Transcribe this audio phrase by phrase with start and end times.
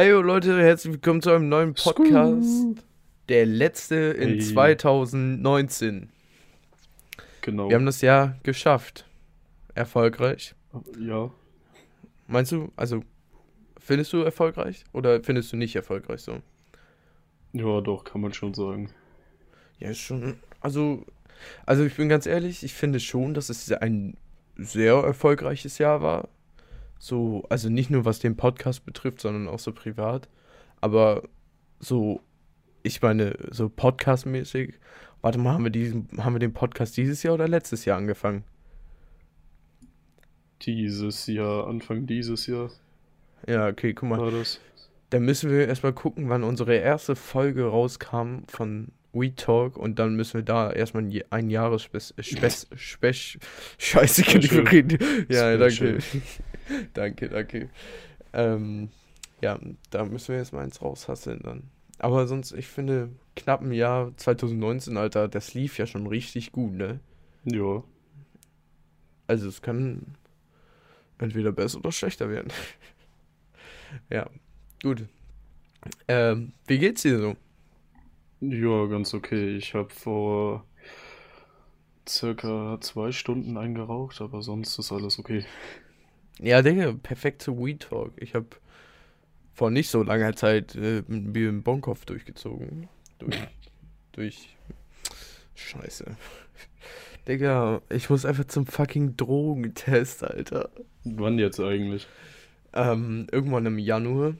[0.00, 2.84] Hey Leute, herzlich willkommen zu einem neuen Podcast.
[3.28, 4.38] Der letzte in Hey.
[4.38, 6.10] 2019.
[7.40, 7.68] Genau.
[7.68, 9.06] Wir haben das Jahr geschafft.
[9.74, 10.54] Erfolgreich.
[11.00, 11.32] ja.
[12.28, 13.02] Meinst du, also
[13.76, 16.42] findest du erfolgreich oder findest du nicht erfolgreich so?
[17.52, 18.92] Ja, doch, kann man schon sagen.
[19.80, 20.38] Ja, ist schon.
[20.60, 21.06] Also,
[21.66, 24.16] also ich bin ganz ehrlich, ich finde schon, dass es ein
[24.58, 26.28] sehr erfolgreiches Jahr war.
[26.98, 30.28] So, also nicht nur was den Podcast betrifft, sondern auch so privat.
[30.80, 31.22] Aber
[31.78, 32.20] so,
[32.82, 34.74] ich meine, so podcastmäßig.
[35.20, 38.44] Warte mal, haben wir diesen, haben wir den Podcast dieses Jahr oder letztes Jahr angefangen?
[40.62, 42.70] Dieses Jahr, Anfang dieses Jahr
[43.46, 44.18] Ja, okay, guck mal.
[44.18, 44.60] war das.
[45.10, 50.16] Dann müssen wir erstmal gucken, wann unsere erste Folge rauskam von We Talk und dann
[50.16, 53.38] müssen wir da erstmal ein, Ja- ein Jahresspes Spes Spes
[53.78, 54.22] Scheiße,
[54.70, 54.98] reden.
[55.30, 55.98] Ja, danke.
[56.94, 57.70] danke, danke.
[58.32, 58.90] Ähm,
[59.40, 59.58] ja,
[59.90, 61.70] da müssen wir jetzt mal eins raushasseln dann.
[61.98, 66.72] Aber sonst, ich finde, knapp ein Jahr 2019, Alter, das lief ja schon richtig gut,
[66.72, 67.00] ne?
[67.44, 67.82] Ja.
[69.26, 70.14] Also es kann
[71.18, 72.52] entweder besser oder schlechter werden.
[74.10, 74.28] ja,
[74.82, 75.06] gut.
[76.06, 77.36] Ähm, wie geht's dir so?
[78.40, 79.56] Ja, ganz okay.
[79.56, 80.64] Ich habe vor
[82.08, 85.44] circa zwei Stunden eingeraucht, aber sonst ist alles okay.
[86.40, 88.12] Ja, Digga, perfekt zu We Talk.
[88.16, 88.46] Ich habe
[89.54, 92.88] vor nicht so langer Zeit äh, ein Bier im Bonkopf durchgezogen.
[93.18, 93.36] Durch.
[94.12, 94.56] durch.
[95.54, 96.16] Scheiße.
[97.28, 100.70] Digga, ich muss einfach zum fucking Drogentest, Alter.
[101.04, 102.06] Wann jetzt eigentlich?
[102.72, 104.34] Ähm, irgendwann im Januar.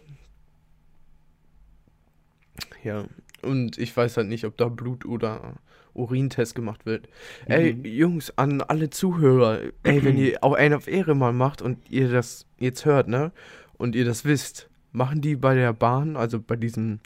[2.84, 3.06] Ja.
[3.42, 5.56] Und ich weiß halt nicht, ob da Blut- oder
[5.98, 7.08] Urintest gemacht wird.
[7.46, 7.84] Ey, Mhm.
[7.84, 12.08] Jungs, an alle Zuhörer, ey, wenn ihr auch einen auf Ehre mal macht und ihr
[12.10, 13.32] das jetzt hört, ne?
[13.76, 17.00] Und ihr das wisst, machen die bei der Bahn, also bei diesem,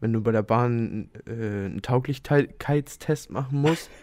[0.00, 1.32] wenn du bei der Bahn äh,
[1.66, 3.90] einen Tauglichkeitstest machen musst.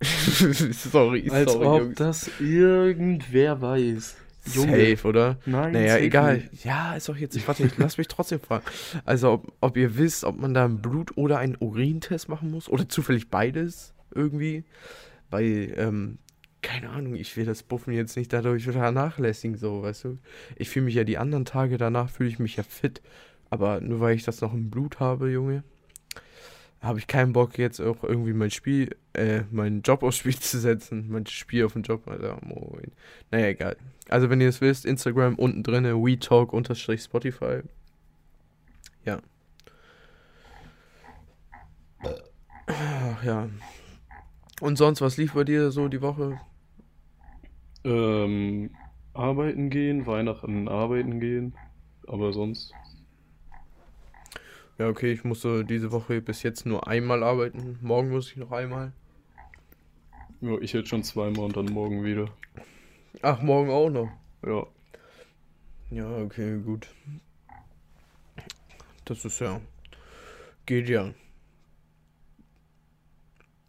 [0.02, 1.94] sorry, Als sorry, ob Jungs.
[1.96, 4.16] das irgendwer weiß.
[4.44, 5.38] Safe, oder?
[5.46, 6.38] Nein, Naja, egal.
[6.38, 6.64] nicht.
[6.64, 7.46] Ja, ist doch jetzt.
[7.48, 8.64] Warte, ich lass mich trotzdem fragen.
[9.04, 12.68] Also, ob, ob ihr wisst, ob man da einen Blut- oder einen Urintest machen muss?
[12.68, 14.64] Oder zufällig beides irgendwie?
[15.30, 16.18] Weil, ähm,
[16.62, 20.18] keine Ahnung, ich will das Buffen jetzt nicht dadurch vernachlässigen, so, weißt du?
[20.56, 23.02] Ich fühle mich ja die anderen Tage danach, fühle ich mich ja fit.
[23.50, 25.62] Aber nur weil ich das noch im Blut habe, Junge,
[26.80, 30.58] habe ich keinen Bock, jetzt auch irgendwie mein Spiel, äh, meinen Job aufs Spiel zu
[30.58, 31.06] setzen.
[31.08, 32.92] Mein Spiel auf den Job, Alter, moin.
[33.30, 33.76] Naja, egal.
[34.08, 37.62] Also, wenn ihr es wisst, Instagram unten drinne, WeTalk-Spotify.
[39.04, 39.18] Ja.
[42.66, 43.48] Ach, ja.
[44.60, 46.40] Und sonst, was lief bei dir so die Woche?
[47.84, 48.70] Ähm,
[49.12, 51.54] arbeiten gehen, Weihnachten arbeiten gehen,
[52.06, 52.72] aber sonst.
[54.78, 57.78] Ja, okay, ich musste diese Woche bis jetzt nur einmal arbeiten.
[57.80, 58.92] Morgen muss ich noch einmal.
[60.40, 62.28] Ja, ich jetzt schon zweimal und dann morgen wieder.
[63.22, 64.10] Ach, morgen auch noch.
[64.46, 64.66] Ja.
[65.90, 66.88] Ja, okay, gut.
[69.04, 69.60] Das ist ja.
[70.66, 71.12] Geht ja.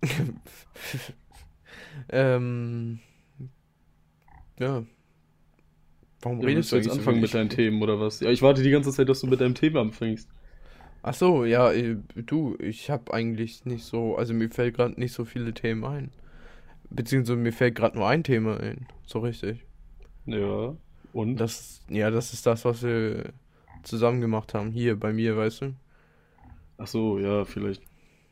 [2.09, 2.99] ähm.
[4.59, 4.85] Ja.
[6.21, 8.19] Warum Ja, redest du jetzt anfangen mit deinen Themen oder was?
[8.19, 10.29] Ja, ich warte die ganze Zeit, dass du mit deinem Thema anfängst.
[11.03, 15.13] Ach so, ja, äh, du, ich habe eigentlich nicht so, also mir fällt gerade nicht
[15.13, 16.11] so viele Themen ein.
[16.89, 19.65] Beziehungsweise mir fällt gerade nur ein Thema ein, so richtig.
[20.25, 20.75] Ja.
[21.13, 21.37] Und?
[21.37, 23.33] Das, ja, das ist das, was wir
[23.83, 25.75] zusammen gemacht haben, hier bei mir, weißt du?
[26.77, 27.81] Ach so, ja, vielleicht.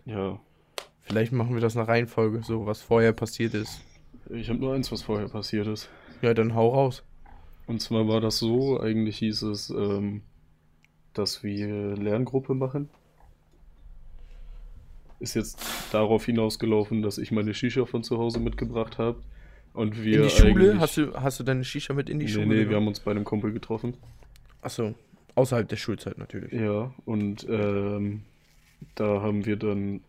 [0.06, 0.40] Ja.
[1.02, 3.82] Vielleicht machen wir das nach Reihenfolge, so was vorher passiert ist.
[4.30, 5.90] Ich habe nur eins, was vorher passiert ist.
[6.22, 7.04] Ja, dann hau raus.
[7.68, 10.22] Und zwar war das so, eigentlich hieß es, ähm,
[11.14, 12.90] dass wir Lerngruppe machen.
[15.24, 15.58] Ist jetzt
[15.94, 19.22] darauf hinausgelaufen, dass ich meine Shisha von zu Hause mitgebracht habe.
[19.72, 20.80] Und wir in die Schule?
[20.82, 22.46] Hast du, hast du deine Shisha mit in die nee, Schule?
[22.46, 22.76] nee, wir genommen?
[22.76, 23.96] haben uns bei einem Kumpel getroffen.
[24.62, 24.96] Achso,
[25.36, 26.52] außerhalb der Schulzeit natürlich.
[26.52, 28.24] Ja, und ähm,
[28.96, 30.02] da haben wir dann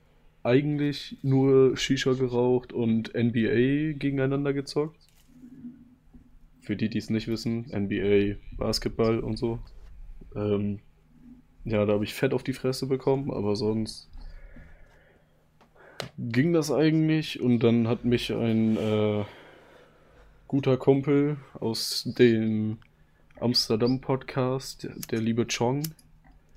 [0.42, 4.98] eigentlich nur Shisha geraucht und NBA gegeneinander gezockt.
[6.60, 9.60] Für die, die es nicht wissen, NBA, Basketball und so.
[10.34, 10.80] Ähm,
[11.64, 14.10] ja, da habe ich Fett auf die Fresse bekommen, aber sonst
[16.18, 17.40] ging das eigentlich.
[17.40, 19.24] Und dann hat mich ein äh,
[20.48, 22.78] guter Kumpel aus dem
[23.40, 25.82] Amsterdam-Podcast, der liebe Chong,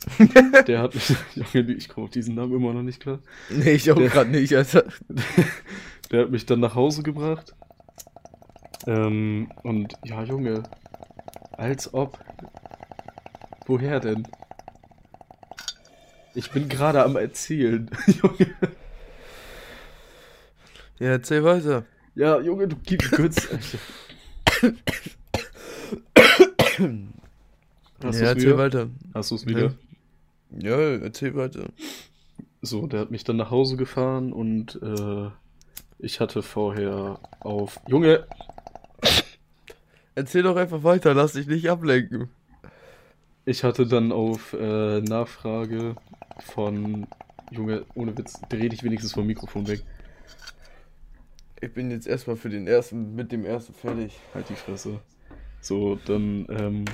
[0.67, 1.15] der hat mich,
[1.53, 3.19] Junge, ich komme auf diesen Namen immer noch nicht klar.
[3.49, 4.85] Nee, ich auch gerade nicht, Alter.
[6.11, 7.53] Der hat mich dann nach Hause gebracht.
[8.85, 10.63] Ähm, und ja, Junge,
[11.51, 12.17] als ob.
[13.65, 14.25] Woher denn?
[16.33, 18.53] Ich bin gerade am Erzählen, Junge.
[20.99, 21.85] Ja, erzähl weiter.
[22.15, 23.47] Ja, Junge, du gibst kurz.
[28.03, 28.57] Hast ja, erzähl wieder?
[28.57, 28.89] weiter.
[29.13, 29.73] Hast du es wieder?
[30.57, 31.67] Ja, erzähl weiter.
[32.61, 35.29] So, der hat mich dann nach Hause gefahren und äh,
[35.99, 37.79] ich hatte vorher auf.
[37.87, 38.25] Junge!
[40.15, 42.29] Erzähl doch einfach weiter, lass dich nicht ablenken.
[43.45, 45.95] Ich hatte dann auf äh, Nachfrage
[46.39, 47.05] von.
[47.51, 49.83] Junge, ohne Witz, dreh dich wenigstens vom Mikrofon weg.
[51.59, 54.19] Ich bin jetzt erstmal für den ersten, mit dem ersten fertig.
[54.33, 54.99] Halt die Fresse.
[55.59, 56.85] So, dann ähm,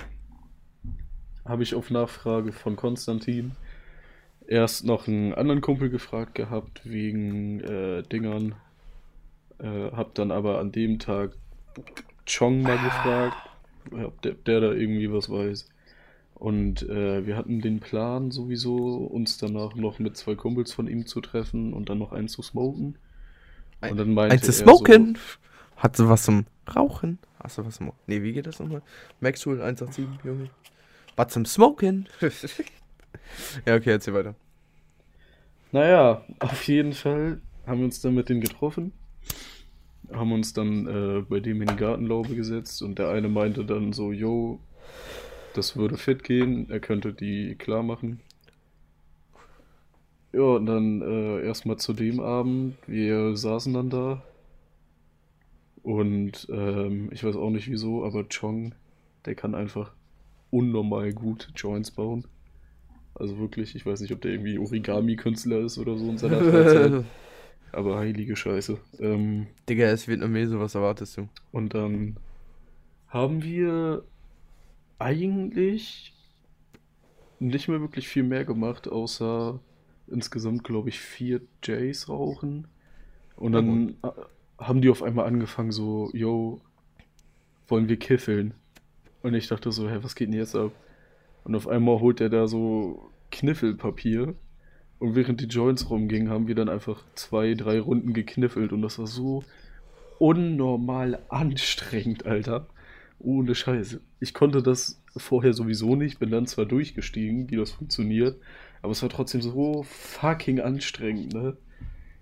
[1.45, 3.51] habe ich auf Nachfrage von Konstantin
[4.47, 8.55] erst noch einen anderen Kumpel gefragt gehabt wegen äh, Dingern.
[9.59, 11.31] Äh, hab dann aber an dem Tag
[12.25, 13.37] Chong mal gefragt,
[13.91, 15.69] ob der, der da irgendwie was weiß.
[16.35, 21.05] Und äh, wir hatten den Plan sowieso, uns danach noch mit zwei Kumpels von ihm
[21.05, 22.97] zu treffen und dann noch einen zu smoken.
[23.91, 25.17] Und dann meinte Ein zu smoken?
[25.77, 27.19] Hat sie was zum Rauchen?
[27.41, 27.91] Hast du was zum.
[28.07, 28.81] Nee, wie geht das nochmal?
[29.19, 30.49] Maxwell 187, Junge.
[31.15, 32.07] Was zum Smoken?
[33.65, 34.35] ja, okay, erzähl weiter.
[35.71, 38.93] Naja, auf jeden Fall haben wir uns dann mit denen getroffen,
[40.11, 43.93] haben uns dann äh, bei dem in die Gartenlaube gesetzt und der eine meinte dann
[43.93, 44.59] so, yo,
[45.55, 48.21] das würde fit gehen, er könnte die klar machen.
[50.33, 54.23] Ja, und dann äh, erstmal zu dem Abend, wir saßen dann da
[55.83, 58.73] und ähm, ich weiß auch nicht wieso, aber Chong,
[59.25, 59.93] der kann einfach
[60.49, 62.25] unnormal gut Joints bauen.
[63.15, 67.05] Also wirklich, ich weiß nicht, ob der irgendwie Origami-Künstler ist oder so in seiner Freizeit.
[67.71, 68.77] Aber heilige Scheiße.
[68.99, 71.27] Ähm, Digga, er ist Vietnamese, was erwartest du?
[71.51, 72.17] und dann
[73.07, 74.03] haben wir
[74.97, 76.13] eigentlich
[77.39, 79.59] nicht mehr wirklich viel mehr gemacht, außer
[80.07, 82.67] insgesamt, glaube ich, vier Jays rauchen.
[83.35, 84.09] Und Ja, dann äh,
[84.59, 86.61] haben die auf einmal angefangen so, yo,
[87.67, 88.53] wollen wir kiffeln?
[89.21, 90.71] Und ich dachte so, hä, was geht denn jetzt ab?
[91.43, 94.35] Und auf einmal holt er da so Kniffelpapier.
[94.99, 98.71] Und während die Joints rumgingen, haben wir dann einfach zwei, drei Runden gekniffelt.
[98.71, 99.43] Und das war so
[100.19, 102.67] unnormal anstrengend, Alter.
[103.19, 104.01] Ohne Scheiße.
[104.19, 108.37] Ich konnte das vorher sowieso nicht, bin dann zwar durchgestiegen, wie das funktioniert,
[108.83, 111.57] aber es war trotzdem so fucking anstrengend, ne?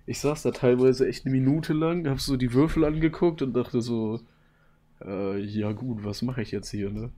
[0.06, 3.82] Ich saß da teilweise echt eine Minute lang, hab so die Würfel angeguckt und dachte
[3.82, 4.20] so,
[5.04, 7.10] äh, ja gut, was mache ich jetzt hier, ne?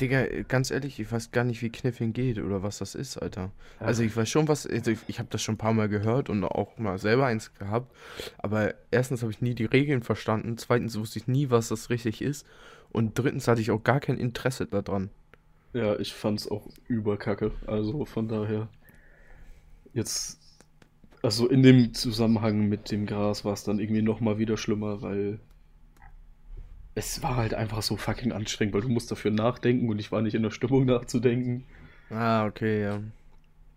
[0.00, 3.50] Digga, ganz ehrlich, ich weiß gar nicht, wie Kniffing geht oder was das ist, Alter.
[3.80, 6.30] Also ich weiß schon, was, also ich, ich habe das schon ein paar Mal gehört
[6.30, 7.94] und auch mal selber eins gehabt,
[8.38, 12.22] aber erstens habe ich nie die Regeln verstanden, zweitens wusste ich nie, was das richtig
[12.22, 12.46] ist
[12.90, 15.10] und drittens hatte ich auch gar kein Interesse daran.
[15.72, 17.52] Ja, ich fand's auch überkacke.
[17.66, 18.68] Also von daher.
[19.92, 20.38] Jetzt.
[21.22, 25.40] Also in dem Zusammenhang mit dem Gras war es dann irgendwie nochmal wieder schlimmer, weil.
[26.94, 30.20] Es war halt einfach so fucking anstrengend, weil du musst dafür nachdenken und ich war
[30.20, 31.64] nicht in der Stimmung nachzudenken.
[32.10, 33.02] Ah, okay, ja.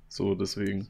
[0.09, 0.89] So, deswegen.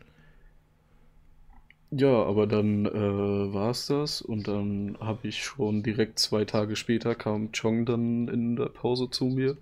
[1.92, 6.78] Ja, aber dann äh, war es das und dann habe ich schon direkt zwei Tage
[6.78, 9.58] später kam Chong dann in der Pause zu mir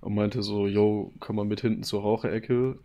[0.00, 2.78] und meinte so, yo, komm mal mit hinten zur Raucherecke.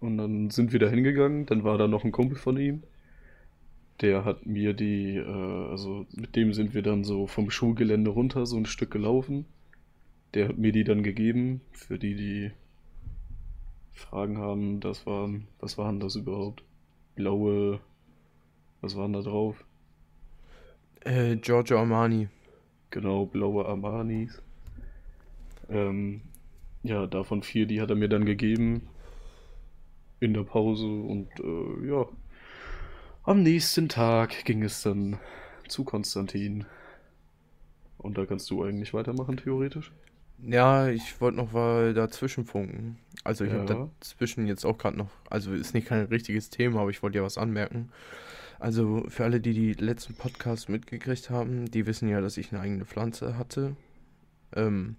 [0.00, 2.82] Und dann sind wir da hingegangen, dann war da noch ein Kumpel von ihm.
[4.00, 8.44] Der hat mir die, äh, also mit dem sind wir dann so vom Schulgelände runter,
[8.44, 9.46] so ein Stück gelaufen.
[10.34, 12.50] Der hat mir die dann gegeben, für die, die
[13.92, 16.64] Fragen haben, das waren, was waren das überhaupt?
[17.14, 17.80] Blaue,
[18.80, 19.64] was waren da drauf?
[21.04, 22.28] Äh, Giorgio Armani.
[22.90, 24.42] Genau, blaue Armanis.
[25.68, 26.20] Ähm,
[26.84, 28.88] ja, davon vier, die hat er mir dann gegeben
[30.20, 32.06] in der Pause und äh, ja,
[33.24, 35.18] am nächsten Tag ging es dann
[35.68, 36.66] zu Konstantin.
[37.98, 39.92] Und da kannst du eigentlich weitermachen, theoretisch.
[40.38, 42.98] Ja, ich wollte noch mal dazwischen funken.
[43.22, 43.60] Also ich Ja.
[43.60, 47.18] habe dazwischen jetzt auch gerade noch, also ist nicht kein richtiges Thema, aber ich wollte
[47.18, 47.90] ja was anmerken.
[48.58, 52.60] Also für alle, die die letzten Podcasts mitgekriegt haben, die wissen ja, dass ich eine
[52.60, 53.76] eigene Pflanze hatte.
[54.54, 54.96] Ähm,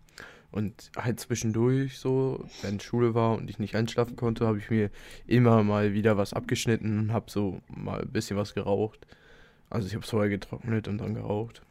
[0.51, 4.89] und halt zwischendurch so, wenn Schule war und ich nicht einschlafen konnte, habe ich mir
[5.27, 9.05] immer mal wieder was abgeschnitten und habe so mal ein bisschen was geraucht.
[9.69, 11.61] Also ich habe es vorher getrocknet und dann geraucht.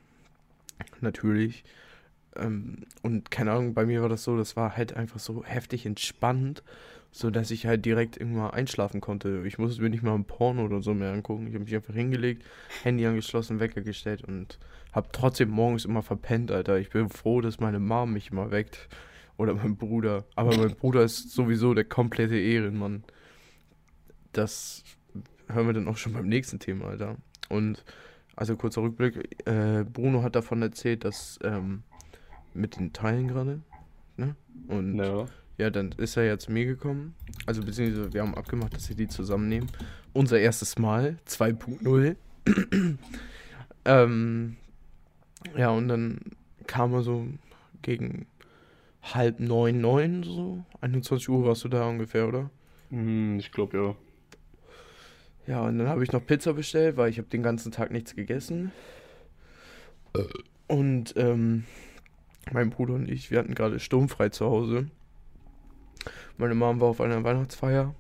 [1.01, 1.65] Natürlich.
[2.37, 5.87] Ähm, und keine Ahnung, bei mir war das so, das war halt einfach so heftig
[5.87, 6.63] entspannt,
[7.13, 9.45] so dass ich halt direkt irgendwann einschlafen konnte.
[9.47, 11.47] Ich musste mir nicht mal ein Porno oder so mehr angucken.
[11.47, 12.45] Ich habe mich einfach hingelegt,
[12.83, 14.59] Handy angeschlossen, Wecker gestellt und
[14.95, 16.79] habe trotzdem morgens immer verpennt, Alter.
[16.79, 18.89] Ich bin froh, dass meine Mom mich immer weckt
[19.37, 20.25] Oder mein Bruder.
[20.37, 23.03] Aber mein Bruder ist sowieso der komplette Ehrenmann.
[24.33, 24.85] Das
[25.49, 27.17] hören wir dann auch schon beim nächsten Thema, Alter.
[27.49, 27.85] Und
[28.37, 31.83] also kurzer Rückblick, äh, Bruno hat davon erzählt, dass ähm,
[32.53, 33.61] mit den Teilen gerade,
[34.17, 34.35] ne?
[34.69, 35.27] Und Ja.
[35.59, 37.15] ja, dann ist er ja zu mir gekommen.
[37.47, 39.69] Also beziehungsweise wir haben abgemacht, dass wir die zusammennehmen.
[40.13, 42.17] Unser erstes Mal, 2.0.
[43.85, 44.57] ähm,
[45.57, 46.21] ja, und dann
[46.67, 47.27] kam er so
[47.83, 48.27] gegen
[49.03, 50.65] halb neun, neun, so.
[50.81, 52.51] 21 Uhr warst du da ungefähr, oder?
[52.91, 53.97] Hm, ich glaube ja.
[55.47, 58.17] Ja, und dann habe ich noch Pizza bestellt, weil ich habe den ganzen Tag nichts
[58.17, 58.73] gegessen.
[60.69, 61.65] Und ähm,
[62.53, 64.89] mein Bruder und ich, wir hatten gerade sturmfrei zu Hause.
[66.39, 67.95] Meine Mom war auf einer Weihnachtsfeier.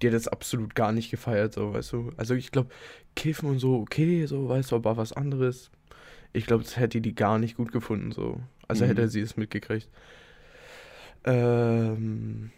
[0.00, 2.12] Die hat das absolut gar nicht gefeiert, so, weißt du.
[2.16, 2.70] Also ich glaube,
[3.16, 5.70] Kiffen und so, okay, so, weißt du, aber was anderes.
[6.32, 8.40] Ich glaube, das hätte die gar nicht gut gefunden, so.
[8.68, 8.88] Also Mhm.
[8.88, 9.88] hätte sie es mitgekriegt.
[11.24, 12.50] Ähm,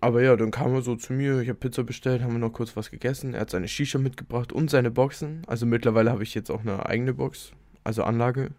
[0.00, 2.52] aber ja, dann kam er so zu mir, ich habe Pizza bestellt, haben wir noch
[2.52, 3.34] kurz was gegessen.
[3.34, 5.42] Er hat seine Shisha mitgebracht und seine Boxen.
[5.46, 7.52] Also mittlerweile habe ich jetzt auch eine eigene Box.
[7.84, 8.50] Also Anlage.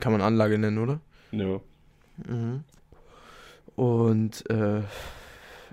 [0.00, 1.00] Kann man Anlage nennen, oder?
[1.32, 1.60] Ja.
[2.26, 2.64] Mhm.
[3.76, 4.82] Und äh,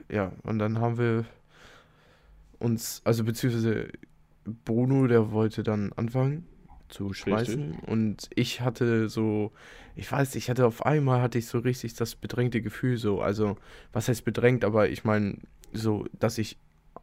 [0.10, 1.26] ja, und dann haben wir
[2.60, 3.88] uns, also beziehungsweise
[4.64, 6.46] Bruno, der wollte dann anfangen
[6.90, 9.52] zu schmeißen und ich hatte so,
[9.96, 13.58] ich weiß, ich hatte auf einmal hatte ich so richtig das bedrängte Gefühl so, also
[13.94, 15.38] was heißt bedrängt, aber ich meine
[15.74, 16.58] so, dass ich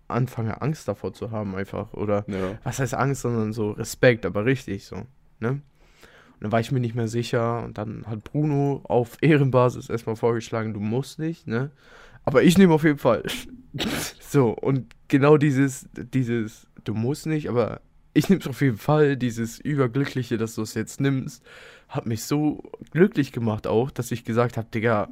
[0.08, 2.58] anfange Angst davor zu haben einfach oder Ja.
[2.64, 5.06] was heißt Angst, sondern so Respekt, aber richtig so,
[5.40, 5.50] ne?
[5.50, 10.16] Und dann war ich mir nicht mehr sicher und dann hat Bruno auf Ehrenbasis erstmal
[10.16, 11.70] vorgeschlagen, du musst nicht, ne?
[12.24, 13.22] Aber ich nehme auf jeden Fall.
[14.20, 17.80] so, und genau dieses, dieses, du musst nicht, aber
[18.14, 21.44] ich nehme es auf jeden Fall, dieses Überglückliche, dass du es jetzt nimmst,
[21.88, 25.08] hat mich so glücklich gemacht auch, dass ich gesagt habe, Digga,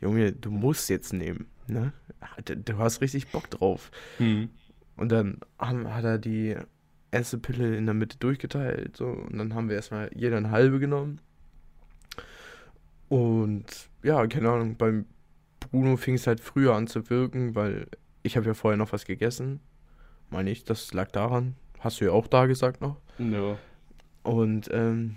[0.00, 1.92] Junge, du musst jetzt nehmen, ne?
[2.44, 3.90] Du, du hast richtig Bock drauf.
[4.18, 4.48] Hm.
[4.96, 6.56] Und dann hat er die
[7.10, 8.96] erste Pille in der Mitte durchgeteilt.
[8.96, 11.20] So, und dann haben wir erstmal jeder eine halbe genommen.
[13.08, 13.64] Und
[14.02, 15.06] ja, keine Ahnung, beim
[15.60, 17.86] Bruno fing es halt früher an zu wirken, weil
[18.22, 19.60] ich habe ja vorher noch was gegessen.
[20.30, 21.56] Meine ich, das lag daran.
[21.80, 22.96] Hast du ja auch da gesagt noch.
[23.18, 23.56] Ja.
[24.22, 25.16] Und ähm,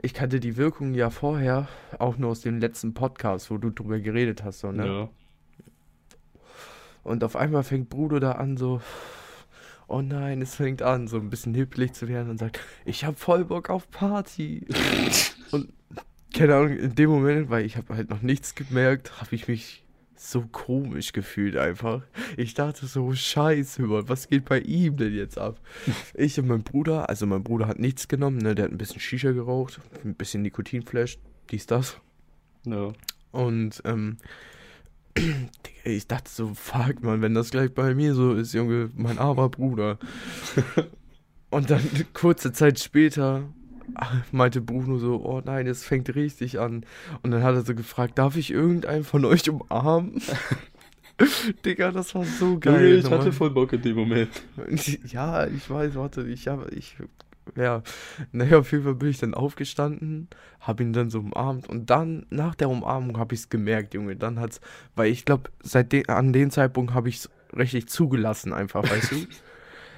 [0.00, 4.00] ich kannte die Wirkung ja vorher auch nur aus dem letzten Podcast, wo du drüber
[4.00, 4.60] geredet hast.
[4.60, 4.86] So, ne?
[4.86, 5.08] Ja.
[7.04, 8.80] Und auf einmal fängt Bruno da an, so,
[9.88, 13.18] oh nein, es fängt an, so ein bisschen hippelig zu werden und sagt, ich hab
[13.18, 14.66] voll Bock auf Party.
[15.50, 15.72] und
[16.34, 19.84] keine Ahnung, in dem Moment, weil ich habe halt noch nichts gemerkt, habe ich mich
[20.30, 22.02] so komisch gefühlt einfach.
[22.36, 25.60] Ich dachte so, scheiße, Mann, was geht bei ihm denn jetzt ab?
[26.14, 29.00] Ich und mein Bruder, also mein Bruder hat nichts genommen, ne, der hat ein bisschen
[29.00, 31.18] Shisha geraucht, ein bisschen Nikotinflash,
[31.50, 31.96] dies, das.
[32.64, 32.92] Ja.
[33.32, 34.18] Und ähm,
[35.84, 39.48] ich dachte so, fuck man, wenn das gleich bei mir so ist, Junge, mein armer
[39.48, 39.98] Bruder.
[41.50, 41.82] Und dann
[42.14, 43.52] kurze Zeit später
[44.32, 46.84] meinte Bruno so, oh nein, es fängt richtig an.
[47.22, 50.20] Und dann hat er so gefragt, darf ich irgendeinen von euch umarmen?
[51.64, 52.98] Digga, das war so geil.
[52.98, 53.32] ich hatte Mann.
[53.32, 54.30] voll Bock in dem Moment.
[55.06, 56.96] Ja, ich weiß, warte, ich habe, ich,
[57.56, 57.82] ja,
[58.32, 60.28] naja, auf jeden Fall bin ich dann aufgestanden,
[60.60, 64.16] habe ihn dann so umarmt und dann, nach der Umarmung, habe ich es gemerkt, Junge,
[64.16, 64.60] dann hat's,
[64.96, 69.12] weil ich glaube, seit de an dem Zeitpunkt habe ich es richtig zugelassen einfach, weißt
[69.12, 69.16] du?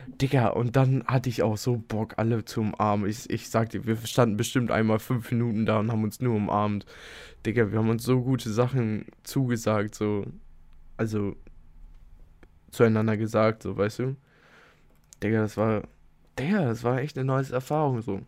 [0.06, 3.08] Digga, und dann hatte ich auch so Bock, alle zu umarmen.
[3.08, 6.34] Ich, ich sag dir, wir standen bestimmt einmal fünf Minuten da und haben uns nur
[6.34, 6.86] umarmt.
[7.46, 10.26] Digga, wir haben uns so gute Sachen zugesagt, so,
[10.96, 11.36] also,
[12.70, 14.16] zueinander gesagt, so, weißt du?
[15.22, 15.82] Digga, das war,
[16.38, 18.20] Digga, das war echt eine neue Erfahrung, so.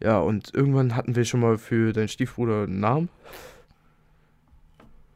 [0.00, 3.08] Ja, und irgendwann hatten wir schon mal für deinen Stiefbruder einen Namen.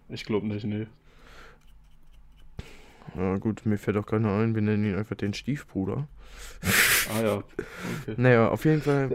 [0.08, 0.86] Ich glaube nicht, nee.
[3.16, 6.08] Ja, gut, mir fällt auch keiner ein, wir nennen ihn einfach den Stiefbruder.
[7.14, 7.34] Ah ja.
[7.36, 8.14] Okay.
[8.16, 9.14] Naja, auf jeden Fall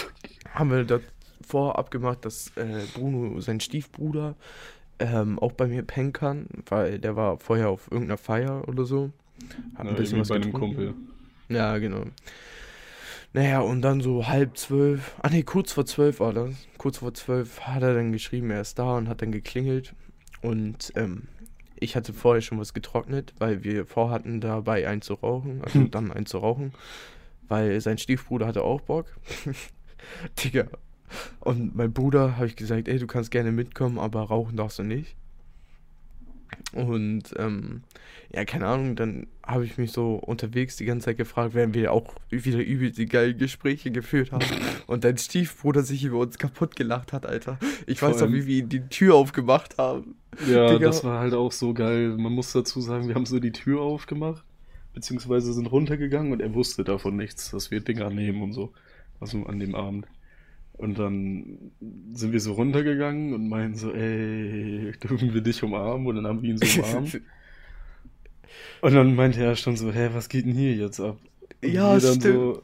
[0.54, 4.36] haben wir davor abgemacht, dass äh, Bruno, sein Stiefbruder,
[4.98, 9.10] ähm, auch bei mir pennen kann, weil der war vorher auf irgendeiner Feier oder so.
[9.74, 10.76] Hat Na, ein bisschen was bei einem getrunken.
[10.76, 10.94] Kumpel.
[11.48, 12.04] Ja, genau.
[13.32, 16.54] Naja, und dann so halb zwölf, ah nee, kurz vor zwölf war das.
[16.76, 19.94] Kurz vor zwölf hat er dann geschrieben, er ist da und hat dann geklingelt.
[20.42, 21.22] Und ähm,
[21.80, 26.12] ich hatte vorher schon was getrocknet, weil wir vorhatten, dabei einen zu rauchen, also dann
[26.12, 26.72] einen zu rauchen.
[27.48, 29.06] Weil sein Stiefbruder hatte auch Bock.
[30.44, 30.66] Digga.
[31.40, 34.84] Und mein Bruder habe ich gesagt, ey, du kannst gerne mitkommen, aber rauchen darfst du
[34.84, 35.16] nicht.
[36.72, 37.82] Und ähm,
[38.32, 41.92] ja, keine Ahnung, dann habe ich mich so unterwegs die ganze Zeit gefragt, während wir
[41.92, 44.44] auch wieder übel die geilen Gespräche geführt haben.
[44.86, 47.58] und dein Stiefbruder sich über uns kaputt gelacht hat, Alter.
[47.86, 50.14] Ich weiß noch, wie wir die Tür aufgemacht haben.
[50.48, 50.86] Ja, Digga.
[50.86, 52.16] das war halt auch so geil.
[52.16, 54.44] Man muss dazu sagen, wir haben so die Tür aufgemacht,
[54.94, 58.72] beziehungsweise sind runtergegangen und er wusste davon nichts, dass wir Dinger nehmen und so.
[59.18, 60.06] Also an dem Abend.
[60.80, 61.72] Und dann
[62.14, 66.06] sind wir so runtergegangen und meinen so, ey, dürfen wir dich umarmen?
[66.06, 67.20] Und dann haben wir ihn so umarmt.
[68.80, 71.18] und dann meinte er schon so, hä, was geht denn hier jetzt ab?
[71.62, 72.22] Und ja, stimmt.
[72.22, 72.62] So,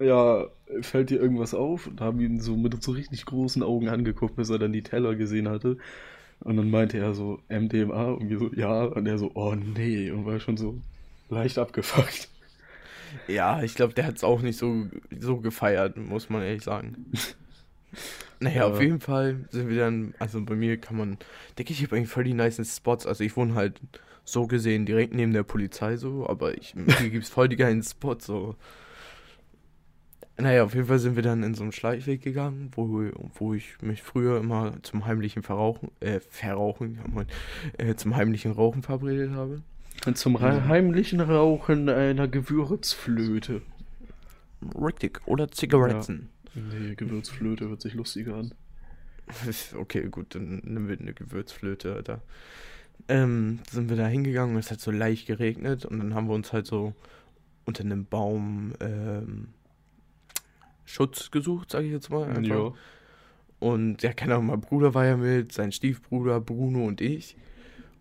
[0.00, 0.48] ja,
[0.80, 1.86] fällt dir irgendwas auf?
[1.86, 5.14] Und haben ihn so mit so richtig großen Augen angeguckt, bis er dann die Teller
[5.14, 5.76] gesehen hatte.
[6.40, 8.06] Und dann meinte er so, MDMA?
[8.06, 8.86] Und wir so, ja.
[8.86, 10.10] Und er so, oh nee.
[10.10, 10.80] Und war schon so
[11.28, 12.28] leicht abgefuckt.
[13.28, 17.06] Ja, ich glaube, der hat es auch nicht so, so gefeiert, muss man ehrlich sagen.
[18.40, 18.66] Naja, ja.
[18.66, 21.18] auf jeden Fall sind wir dann, also bei mir kann man,
[21.58, 23.06] denke ich, habe eigentlich voll die nice Spots.
[23.06, 23.80] Also ich wohne halt
[24.24, 27.82] so gesehen direkt neben der Polizei so, aber ich, hier gibt es voll die geilen
[27.82, 28.56] Spots so.
[30.38, 33.80] Naja, auf jeden Fall sind wir dann in so einen Schleichweg gegangen, wo, wo ich
[33.82, 37.26] mich früher immer zum heimlichen Verrauchen, äh, Verrauchen, ja, mein,
[37.78, 39.62] äh, zum heimlichen Rauchen verabredet habe.
[40.06, 40.64] Und zum ja.
[40.66, 43.62] heimlichen Rauchen einer Gewürzflöte.
[44.74, 46.30] Richtig, oder Zigaretten.
[46.32, 46.41] Ja.
[46.54, 48.54] Nee, Gewürzflöte hört sich lustiger an.
[49.76, 52.22] Okay, gut, dann nehmen wir eine Gewürzflöte, Alter.
[53.08, 56.52] Ähm, sind wir da hingegangen, es hat so leicht geregnet und dann haben wir uns
[56.52, 56.94] halt so
[57.64, 59.48] unter einem Baum ähm,
[60.84, 62.28] Schutz gesucht, sage ich jetzt mal.
[62.28, 62.42] Einfach.
[62.42, 62.72] Ja.
[63.60, 67.36] Und ja, keine Ahnung, mein Bruder war ja mit, sein Stiefbruder Bruno und ich.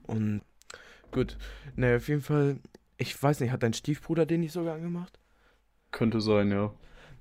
[0.04, 0.42] Und
[1.12, 1.38] gut,
[1.76, 2.60] naja, auf jeden Fall,
[2.98, 5.20] ich weiß nicht, hat dein Stiefbruder den nicht sogar angemacht?
[5.92, 6.74] Könnte sein, ja.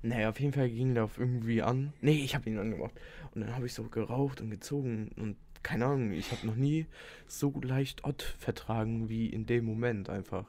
[0.03, 1.93] Naja, auf jeden Fall ging der auf irgendwie an.
[2.01, 2.93] Nee, ich habe ihn angemacht.
[3.33, 6.87] Und dann habe ich so geraucht und gezogen und keine Ahnung, ich habe noch nie
[7.27, 10.45] so leicht Ott vertragen wie in dem Moment einfach.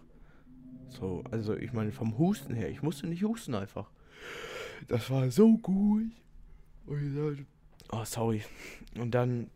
[0.88, 3.91] So, also ich meine vom Husten her, ich musste nicht husten einfach.
[4.88, 6.11] Das war so gut.
[6.87, 7.47] Und
[7.91, 8.43] oh sorry.
[8.99, 9.51] Und dann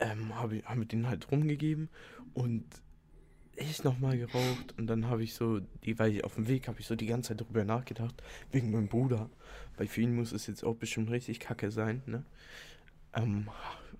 [0.00, 1.88] ähm, hab ich, haben wir den halt rumgegeben
[2.34, 2.64] und
[3.70, 6.80] ich nochmal geraucht und dann habe ich so, die, weil ich auf dem Weg habe
[6.80, 9.30] ich so die ganze Zeit drüber nachgedacht, wegen meinem Bruder.
[9.76, 12.24] Weil für ihn muss es jetzt auch bestimmt richtig kacke sein, ne?
[13.14, 13.48] Ähm,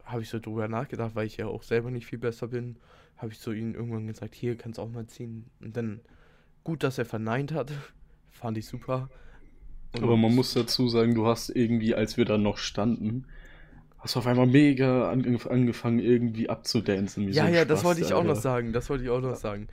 [0.05, 2.77] habe ich so drüber nachgedacht, weil ich ja auch selber nicht viel besser bin,
[3.17, 5.47] habe ich so ihn irgendwann gesagt, hier kannst du auch mal ziehen.
[5.61, 6.01] Und dann
[6.65, 7.73] gut, dass er verneint hat,
[8.31, 9.09] fand ich super.
[9.95, 13.27] Und Aber man muss dazu sagen, du hast irgendwie, als wir da noch standen,
[14.03, 17.29] hast du auf einmal mega angefangen, irgendwie abzudancen.
[17.29, 18.19] ja, so ja, Spaß, das wollte ich Alter.
[18.19, 18.73] auch noch sagen.
[18.73, 19.69] Das wollte ich auch noch sagen.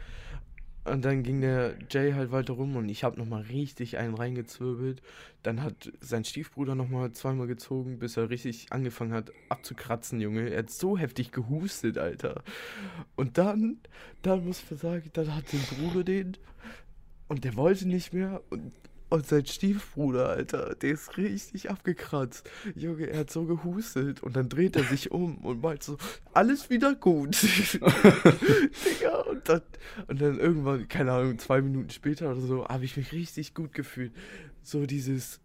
[0.85, 5.01] Und dann ging der Jay halt weiter rum und ich habe nochmal richtig einen reingezwirbelt.
[5.43, 10.49] Dann hat sein Stiefbruder nochmal zweimal gezogen, bis er richtig angefangen hat abzukratzen, Junge.
[10.49, 12.43] Er hat so heftig gehustet, Alter.
[13.15, 13.77] Und dann,
[14.21, 16.37] dann muss man sagen, dann hat sein Bruder den
[17.27, 18.71] und der wollte nicht mehr und
[19.09, 22.49] und sein Stiefbruder, Alter, der ist richtig abgekratzt.
[22.75, 24.21] Junge, er hat so gehustet.
[24.21, 25.97] Und dann dreht er sich um und meint so,
[26.33, 27.41] alles wieder gut.
[27.43, 29.61] Digga, und dann,
[30.07, 33.73] und dann irgendwann, keine Ahnung, zwei Minuten später oder so, habe ich mich richtig gut
[33.73, 34.13] gefühlt.
[34.61, 35.39] So dieses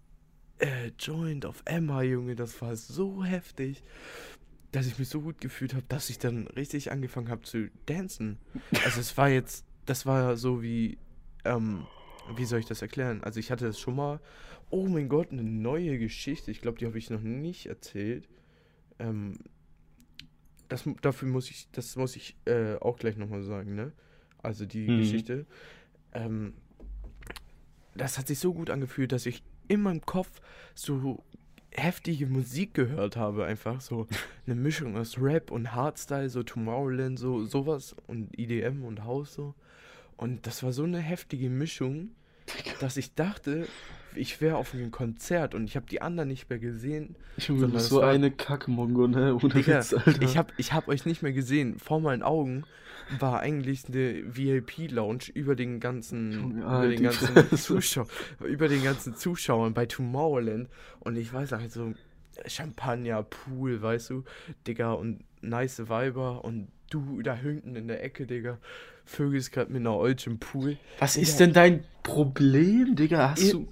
[0.59, 3.83] äh, Joint of Emma, Junge, das war so heftig,
[4.72, 8.38] dass ich mich so gut gefühlt habe, dass ich dann richtig angefangen habe zu dancen.
[8.85, 10.98] Also es war jetzt, das war so wie,
[11.44, 11.87] ähm,
[12.37, 13.22] wie soll ich das erklären?
[13.22, 14.20] Also ich hatte das schon mal.
[14.70, 16.50] Oh mein Gott, eine neue Geschichte.
[16.50, 18.28] Ich glaube, die habe ich noch nicht erzählt.
[18.98, 19.38] Ähm,
[20.68, 23.92] das, dafür muss ich, das muss ich äh, auch gleich nochmal sagen, ne?
[24.42, 24.98] Also die mhm.
[24.98, 25.46] Geschichte.
[26.12, 26.54] Ähm,
[27.94, 30.40] das hat sich so gut angefühlt, dass ich in meinem Kopf
[30.74, 31.22] so
[31.70, 34.06] heftige Musik gehört habe, einfach so
[34.46, 39.54] eine Mischung aus Rap und Hardstyle, so Tomorrowland, so sowas und EDM und House so.
[40.16, 42.11] Und das war so eine heftige Mischung,
[42.81, 43.66] dass ich dachte,
[44.14, 47.16] ich wäre auf einem Konzert und ich habe die anderen nicht mehr gesehen.
[47.37, 49.35] Ich bin so war, eine Kackmongo, ne?
[49.42, 50.22] Ohne Digga, Witz, Alter.
[50.22, 51.79] Ich habe ich hab euch nicht mehr gesehen.
[51.79, 52.64] Vor meinen Augen
[53.18, 58.09] war eigentlich eine VIP-Lounge über den ganzen, über den ganzen Zuschauern,
[58.40, 60.68] über den ganzen Zuschauern bei Tomorrowland.
[61.00, 61.92] Und ich weiß halt so,
[62.46, 64.24] Champagner, Pool, weißt du,
[64.66, 68.59] Digga, und nice Weiber und du da hinten in der Ecke, Digga.
[69.05, 70.79] Vögelst gerade mit einer Olch im Pool.
[70.99, 71.23] Was Digga.
[71.23, 73.31] ist denn dein Problem, Digga?
[73.31, 73.69] Hast ihr, du.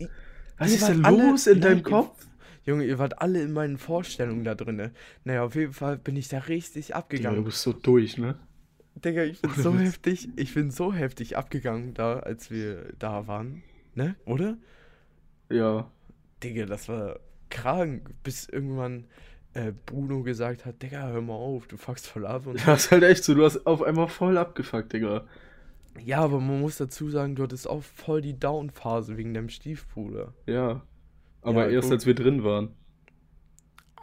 [0.59, 2.25] Was ist denn los alle, in deinem Kopf?
[2.25, 2.33] Ihr,
[2.64, 4.90] Junge, ihr wart alle in meinen Vorstellungen da drin.
[5.25, 7.37] Naja, auf jeden Fall bin ich da richtig abgegangen.
[7.37, 8.38] Digga, du bist so durch, ne?
[8.95, 13.62] Digga, ich bin so heftig, ich bin so heftig abgegangen da, als wir da waren.
[13.95, 14.14] Ne?
[14.27, 14.57] Oder?
[15.51, 15.90] Ja.
[16.42, 17.18] Digga, das war
[17.51, 18.11] krank.
[18.23, 19.07] Bis irgendwann
[19.54, 22.46] äh, Bruno gesagt hat, Digga, hör mal auf, du fuckst voll ab.
[22.46, 25.24] Und Das ist halt echt so, du hast auf einmal voll abgefuckt, Digga.
[26.04, 30.32] ja, aber man muss dazu sagen, du hattest auch voll die Down-Phase wegen deinem Stiefbruder.
[30.46, 30.82] Ja.
[31.42, 31.92] Aber Ja, erst guck.
[31.94, 32.70] als wir drin waren.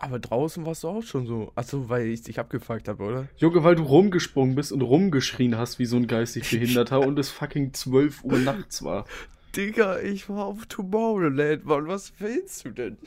[0.02, 1.52] Aber draußen warst du auch schon so.
[1.56, 3.28] Achso, weil ich dich abgefuckt habe, oder?
[3.36, 7.30] Junge, weil du rumgesprungen bist und rumgeschrien hast wie so ein geistig Behinderter und es
[7.30, 9.06] fucking 12 Uhr nachts war.
[9.58, 11.88] Digga, ich war auf Tomorrowland, Mann.
[11.88, 12.98] Was willst du denn?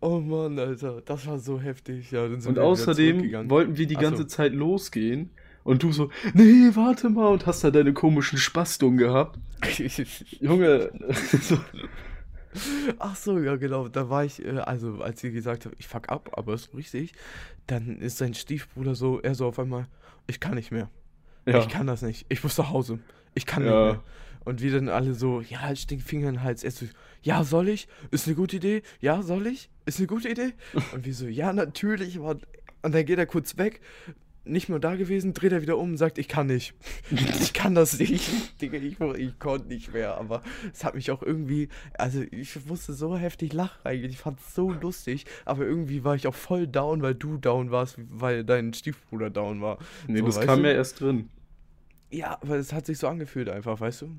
[0.00, 2.10] Oh Mann, Alter, das war so heftig.
[2.10, 4.04] Ja, Und außerdem wollten wir die Ach so.
[4.04, 5.30] ganze Zeit losgehen
[5.64, 9.38] und du so, nee, warte mal und hast da deine komischen Spastungen gehabt.
[10.40, 10.90] Junge,
[11.42, 11.58] so,
[12.98, 16.08] Ach so, ja genau, da war ich, äh, also als sie gesagt hat, ich fuck
[16.08, 17.12] ab, aber ist richtig,
[17.66, 19.86] dann ist sein Stiefbruder so, er so auf einmal,
[20.26, 20.88] ich kann nicht mehr,
[21.46, 21.58] ja.
[21.58, 22.98] ich kann das nicht, ich muss nach Hause,
[23.34, 23.70] ich kann Ja.
[23.70, 24.02] nicht mehr.
[24.44, 26.86] Und wir dann alle so, ja, halt den Finger in den Hals, er so,
[27.22, 27.88] ja, soll ich?
[28.10, 28.82] Ist eine gute Idee?
[29.00, 29.70] Ja, soll ich?
[29.84, 30.52] Ist eine gute Idee?
[30.92, 32.40] Und wir so, ja, natürlich, Mann.
[32.82, 33.80] Und dann geht er kurz weg,
[34.44, 36.74] nicht mehr da gewesen, dreht er wieder um und sagt, ich kann nicht.
[37.40, 38.30] Ich kann das nicht.
[38.62, 40.16] Digga, ich, ich konnte nicht mehr.
[40.16, 44.12] Aber es hat mich auch irgendwie, also ich musste so heftig lachen eigentlich.
[44.12, 45.24] Ich fand es so lustig.
[45.44, 49.60] Aber irgendwie war ich auch voll down, weil du down warst, weil dein Stiefbruder down
[49.62, 49.78] war.
[50.06, 50.68] nee, So, das kam du?
[50.68, 51.28] ja erst drin.
[52.10, 54.16] Ja, aber es hat sich so angefühlt einfach, weißt du?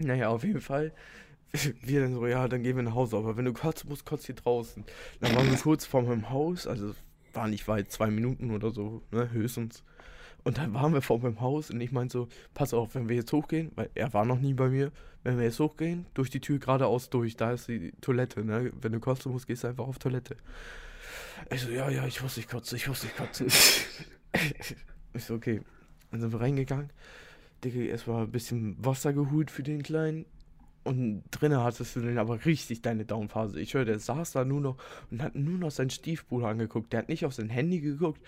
[0.00, 0.92] Naja, auf jeden Fall.
[1.82, 3.16] Wir dann so, ja, dann gehen wir nach Hause.
[3.16, 4.84] Aber wenn du kotzen musst, kotzt hier draußen.
[5.20, 6.94] Dann waren wir kurz vor meinem Haus, also
[7.34, 9.82] war nicht weit, zwei Minuten oder so, ne, höchstens.
[10.44, 13.16] Und dann waren wir vor meinem Haus und ich meinte so, pass auf, wenn wir
[13.16, 14.90] jetzt hochgehen, weil er war noch nie bei mir,
[15.22, 18.72] wenn wir jetzt hochgehen, durch die Tür geradeaus durch, da ist die Toilette, ne?
[18.80, 20.36] Wenn du kotzen musst, gehst du einfach auf Toilette.
[21.50, 23.46] Ich so, ja, ja, ich muss nicht kotzen, ich muss nicht kotzen.
[25.14, 25.60] ich so, okay.
[26.10, 26.90] Dann sind wir reingegangen.
[27.64, 30.26] Digga, erstmal ein bisschen Wasser geholt für den Kleinen.
[30.84, 33.60] Und drinnen hattest du dann aber richtig deine Downphase.
[33.60, 34.76] Ich höre, der saß da nur noch
[35.10, 36.92] und hat nur noch seinen Stiefbruder angeguckt.
[36.92, 38.20] Der hat nicht auf sein Handy geguckt.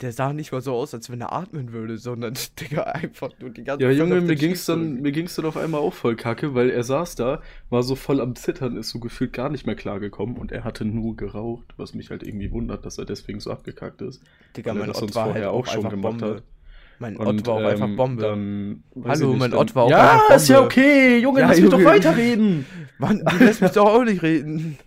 [0.00, 3.50] Der sah nicht mal so aus, als wenn er atmen würde, sondern, Digga, einfach nur
[3.50, 5.02] die ganze Ja, Zeit Junge, auf mir ging's dann, Stiefbruder.
[5.02, 8.20] mir ging's dann auf einmal auch voll kacke, weil er saß da, war so voll
[8.20, 11.94] am Zittern, ist so gefühlt gar nicht mehr klargekommen und er hatte nur geraucht, was
[11.94, 14.22] mich halt irgendwie wundert, dass er deswegen so abgekackt ist.
[14.56, 16.22] Digga, weil er mein das Ott sonst war halt vorher auch auch schon gemacht Bombe.
[16.22, 16.44] hat.
[17.02, 18.76] Mein Und, Ott war auch einfach ähm, Bombe.
[18.94, 20.66] Weiß Hallo, mein Ott war auch Ja, einfach ist ja Bombe.
[20.66, 21.90] okay, Junge, Ja, lass mich doch Junge.
[21.90, 22.64] weiterreden.
[22.98, 24.78] Mann, du lässt mich doch auch nicht reden.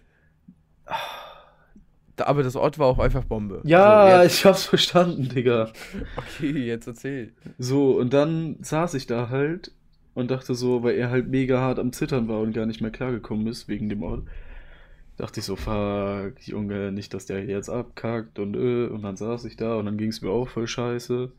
[2.17, 3.59] Aber das Ort war auch einfach Bombe.
[3.65, 5.73] Ja, Also ich hab's verstanden, Digga.
[6.15, 7.33] okay, jetzt erzähl.
[7.57, 9.73] So, und dann saß ich da halt
[10.13, 12.91] und dachte so, weil er halt mega hart am Zittern war und gar nicht mehr
[12.91, 14.23] klargekommen ist wegen dem Ort.
[15.17, 19.43] Dachte ich so, fuck, Junge, nicht, dass der jetzt abkackt und äh, und dann saß
[19.45, 21.31] ich da und dann ging es mir auch voll scheiße.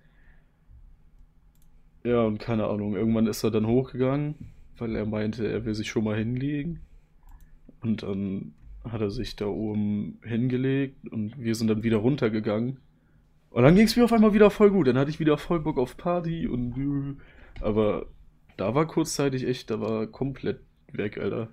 [2.07, 4.37] Ja, und keine Ahnung, irgendwann ist er dann hochgegangen,
[4.79, 6.79] weil er meinte, er will sich schon mal hinlegen.
[7.83, 12.79] Und dann hat er sich da oben hingelegt und wir sind dann wieder runtergegangen.
[13.51, 14.87] Und dann ging es mir auf einmal wieder voll gut.
[14.87, 17.19] Dann hatte ich wieder voll Bock auf Party und
[17.61, 18.07] aber
[18.57, 20.61] da war kurzzeitig echt, da war komplett
[20.93, 21.49] weg, Alter.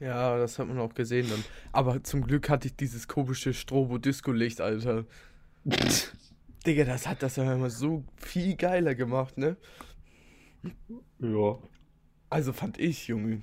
[0.00, 1.44] Ja, das hat man auch gesehen dann.
[1.70, 5.04] Aber zum Glück hatte ich dieses komische Strobo-Disco-Licht, Alter.
[6.66, 9.56] Digga, das hat das ja immer so viel geiler gemacht, ne?
[11.18, 11.58] Ja.
[12.30, 13.42] Also fand ich, Junge.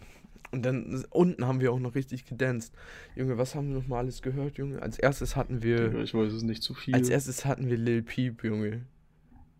[0.51, 2.73] Und dann unten haben wir auch noch richtig gedanced.
[3.15, 4.81] Junge, was haben wir noch mal alles gehört, Junge?
[4.81, 5.95] Als erstes hatten wir.
[5.99, 6.93] Ich weiß es nicht zu viel.
[6.93, 8.85] Als erstes hatten wir Lil Peep, Junge.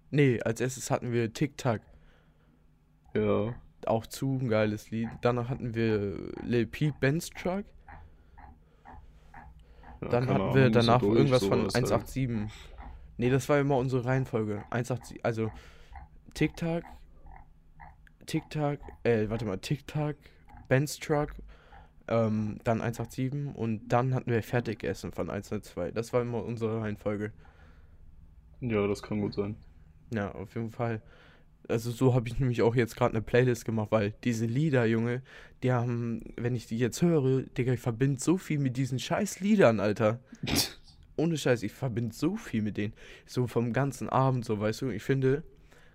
[0.09, 1.81] Nee, als erstes hatten wir Tic Tac.
[3.15, 3.55] ja.
[3.87, 5.09] Auch zu ein geiles Lied.
[5.21, 7.65] Danach hatten wir Lil Peep, Ben's Truck.
[10.01, 12.51] ja Dann hatten wir Ahnung, so danach durch, irgendwas von sowas halt.
[13.21, 13.21] 187.
[13.21, 14.63] Nee, das war immer unsere Reihenfolge.
[14.71, 15.51] 187, also
[16.33, 16.83] Tic Tac,
[19.03, 20.15] äh, warte mal, Tic Tac,
[20.67, 21.33] Ben's Truck,
[22.07, 25.91] ähm, dann 187 und dann hatten wir Fertigessen von 102.
[25.91, 27.31] Das war immer unsere Reihenfolge.
[28.61, 29.55] Ja, das kann gut sein.
[30.13, 31.01] Ja, auf jeden Fall.
[31.67, 35.21] Also so habe ich nämlich auch jetzt gerade eine Playlist gemacht, weil diese Lieder, Junge,
[35.63, 39.39] die haben, wenn ich die jetzt höre, Digga, ich verbinde so viel mit diesen scheiß
[39.39, 40.19] Liedern, Alter.
[41.21, 42.93] Ohne Scheiß, ich verbinde so viel mit denen.
[43.25, 45.43] So vom ganzen Abend, so, weißt du, ich finde,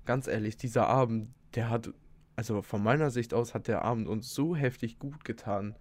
[0.05, 1.93] ganz ehrlich, dieser Abend, der hat,
[2.37, 5.75] also von meiner Sicht aus, hat der Abend uns so heftig gut getan.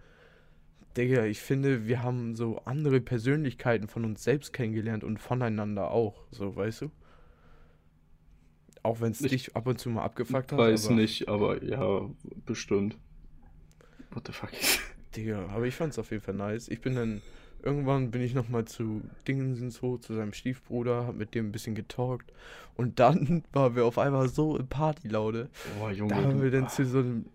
[0.97, 6.25] Digga, ich finde, wir haben so andere Persönlichkeiten von uns selbst kennengelernt und voneinander auch,
[6.31, 6.91] so, weißt du?
[8.81, 10.57] Auch wenn es Ich dich ab und zu mal abgefuckt hat.
[10.57, 12.09] Weiß aber, nicht, aber ja,
[12.45, 12.97] bestimmt.
[14.11, 14.51] What the fuck?
[15.15, 16.67] Digga, aber ich fand's auf jeden Fall nice.
[16.67, 17.21] Ich bin dann,
[17.65, 21.75] irgendwann bin ich nochmal zu Dingensens hoch, zu seinem Stiefbruder, hab mit dem ein bisschen
[21.75, 22.31] getalkt.
[22.77, 25.49] Und dann waren wir auf einmal so in Partylaune.
[25.79, 26.13] Boah, Junge.
[26.13, 27.25] Da haben wir dann zu so einem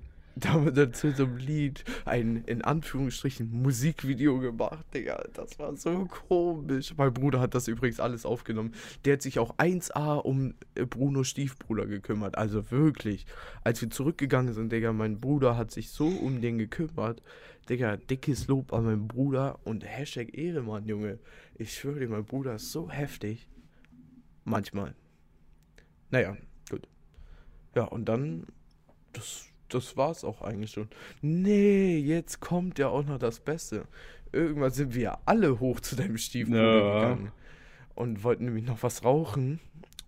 [0.44, 5.22] da haben wir dann zu so einem Lied ein, in Anführungsstrichen, Musikvideo gemacht, Digga.
[5.34, 6.94] Das war so komisch.
[6.96, 8.74] Mein Bruder hat das übrigens alles aufgenommen.
[9.04, 12.38] Der hat sich auch 1A um äh, Brunos Stiefbruder gekümmert.
[12.38, 13.26] Also wirklich.
[13.64, 17.22] Als wir zurückgegangen sind, Digga, mein Bruder hat sich so um den gekümmert.
[17.68, 21.18] Digga, dickes Lob an meinen Bruder und Hashtag Ehremann, Junge.
[21.54, 23.48] Ich schwöre dir, mein Bruder ist so heftig.
[24.44, 24.94] Manchmal.
[26.10, 26.36] Naja,
[26.70, 26.88] gut.
[27.74, 28.46] Ja, und dann,
[29.12, 30.88] das, das war's auch eigentlich schon.
[31.22, 33.84] Nee, jetzt kommt ja auch noch das Beste.
[34.32, 36.94] Irgendwann sind wir alle hoch zu deinem Stiefbruder Ja.
[36.94, 37.32] gegangen
[37.94, 39.60] und wollten nämlich noch was rauchen.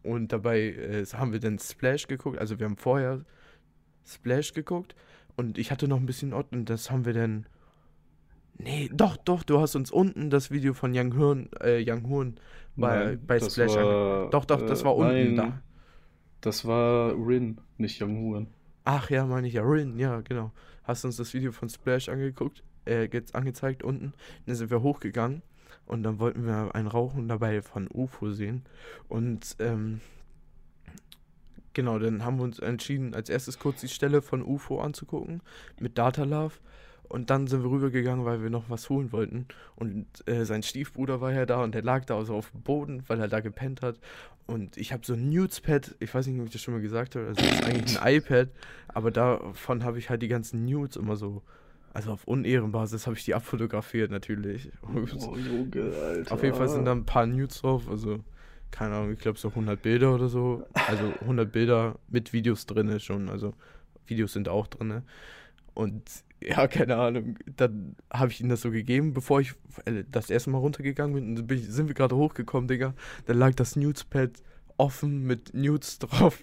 [0.03, 2.38] Und dabei äh, haben wir dann Splash geguckt.
[2.38, 3.25] Also wir haben vorher
[4.05, 4.94] Splash geguckt
[5.37, 7.46] und ich hatte noch ein bisschen Ort und das haben wir dann.
[8.59, 12.35] Nee, doch, doch, du hast uns unten das Video von Young Horn, äh, Young Horn
[12.77, 15.62] bei, Nein, bei Splash war, Doch, doch, das äh, war unten nein, da.
[16.40, 18.46] Das war Rin, nicht Young Huan.
[18.85, 20.53] Ach ja, meine ich ja, Rin, ja, genau.
[20.85, 24.12] Hast uns das Video von Splash angeguckt, äh, jetzt angezeigt unten.
[24.47, 25.42] Dann sind wir hochgegangen
[25.87, 28.64] und dann wollten wir ein Rauchen dabei von UFO sehen.
[29.09, 30.01] Und ähm,
[31.75, 35.42] genau, dann haben wir uns entschieden, als erstes kurz die Stelle von UFO anzugucken
[35.79, 36.55] mit Data Love.
[37.12, 39.44] Und dann sind wir rübergegangen, weil wir noch was holen wollten.
[39.77, 43.05] Und äh, sein Stiefbruder war ja da und der lag da also auf dem Boden,
[43.07, 43.96] weil er da gepennt hat.
[44.46, 47.14] Und ich habe so ein Nudespad, ich weiß nicht, ob ich das schon mal gesagt
[47.14, 48.48] habe, also das ist eigentlich ein iPad,
[48.88, 51.42] aber davon habe ich halt die ganzen Nudes immer so,
[51.92, 54.70] also auf Unehrenbasis habe ich die abfotografiert natürlich.
[54.83, 55.01] Oh,
[55.37, 56.33] Junge, Alter.
[56.33, 58.20] Auf jeden Fall sind da ein paar Nudes drauf, also
[58.70, 60.64] keine Ahnung, ich glaube so 100 Bilder oder so.
[60.72, 63.53] Also 100 Bilder mit Videos drinne schon, also
[64.07, 65.03] Videos sind auch drinne.
[65.75, 66.03] Und
[66.49, 70.51] ja, keine Ahnung, dann habe ich ihm das so gegeben, bevor ich äh, das erste
[70.51, 72.95] Mal runtergegangen bin, bin ich, sind wir gerade hochgekommen, Digga.
[73.27, 74.31] Dann lag das Nudespad
[74.77, 76.43] offen mit Nudes drauf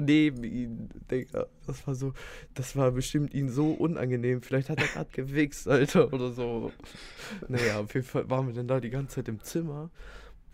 [0.00, 1.46] neben ihm, Digga.
[1.66, 2.12] Das war so,
[2.54, 4.40] das war bestimmt ihm so unangenehm.
[4.42, 6.72] Vielleicht hat er gerade gewichst, Alter, oder so.
[7.48, 9.90] Naja, auf jeden Fall waren wir dann da die ganze Zeit im Zimmer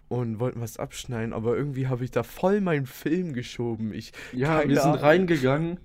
[0.09, 3.93] und wollten was abschneiden, aber irgendwie habe ich da voll meinen Film geschoben.
[3.93, 5.01] Ich, Ja, wir sind Ahnung.
[5.01, 5.79] reingegangen,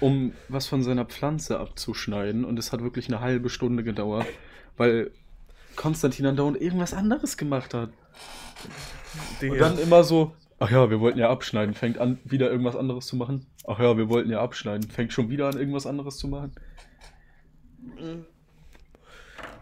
[0.00, 4.26] um was von seiner Pflanze abzuschneiden und es hat wirklich eine halbe Stunde gedauert,
[4.76, 5.10] weil
[5.74, 7.90] Konstantin andauernd irgendwas anderes gemacht hat.
[7.90, 12.76] Und Digga, dann immer so, ach ja, wir wollten ja abschneiden, fängt an, wieder irgendwas
[12.76, 13.46] anderes zu machen.
[13.66, 16.52] Ach ja, wir wollten ja abschneiden, fängt schon wieder an, irgendwas anderes zu machen.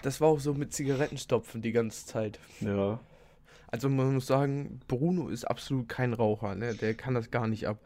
[0.02, 2.38] das war auch so mit Zigarettenstopfen die ganze Zeit.
[2.60, 3.00] Ja.
[3.68, 6.74] Also man muss sagen, Bruno ist absolut kein Raucher, ne?
[6.74, 7.78] Der kann das gar nicht ab.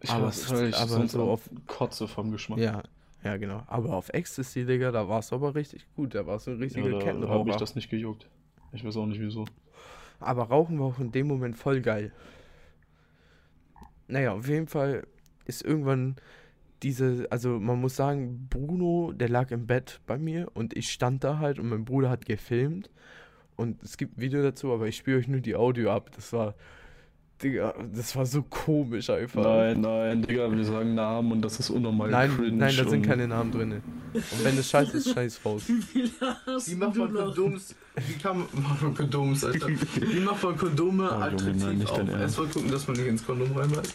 [0.00, 2.58] Ich aber weiß, ich aber so auf Kotze vom Geschmack.
[2.58, 2.82] ja,
[3.22, 3.62] ja genau.
[3.66, 6.14] Aber auf Ecstasy, Digga, da war es aber richtig gut.
[6.14, 8.28] Da war es ein Ja, richtiger da habe ich das nicht gejuckt.
[8.72, 9.46] Ich weiß auch nicht wieso.
[10.20, 12.12] Aber Rauchen war auch in dem Moment voll geil.
[14.08, 15.06] Naja, auf jeden Fall
[15.46, 16.16] ist irgendwann
[16.82, 21.24] diese, also man muss sagen, Bruno, der lag im Bett bei mir und ich stand
[21.24, 22.90] da halt und mein Bruder hat gefilmt.
[23.56, 26.10] Und es gibt ein Video dazu, aber ich spiele euch nur die Audio ab.
[26.14, 26.54] Das war,
[27.42, 29.42] Digga, das war so komisch einfach.
[29.42, 32.52] Nein, nein, Digga, wir sagen Namen und das ist unnormal nein, cringe.
[32.52, 33.72] nein, da sind keine Namen drin.
[34.14, 35.62] Und wenn es scheiße ist, scheiß raus.
[35.68, 37.74] Wie macht man Kondoms?
[38.06, 39.68] Wie kann man, Kondoms, Alter?
[39.68, 42.08] Wie macht man Kondome Oh, Junge, attraktiv nein, nicht auf?
[42.08, 43.94] Erstmal gucken, dass man nicht ins Kondom reinbeißt.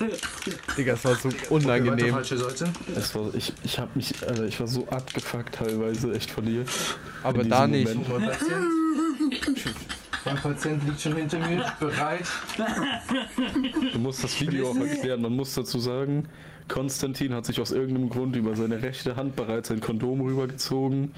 [0.78, 2.10] Digga, es war so unangenehm.
[2.14, 2.70] falsche Seite.
[2.96, 6.64] Es war, ich, ich hab mich, Alter, ich war so abgefuckt teilweise, echt von dir.
[7.22, 7.94] Aber da nicht.
[8.08, 8.32] Moment.
[10.24, 12.26] Mein Patient liegt schon hinter mir, bereit.
[13.92, 15.22] Du musst das Video auch erklären.
[15.22, 16.28] Man muss dazu sagen,
[16.68, 21.14] Konstantin hat sich aus irgendeinem Grund über seine rechte Hand bereits ein Kondom rübergezogen.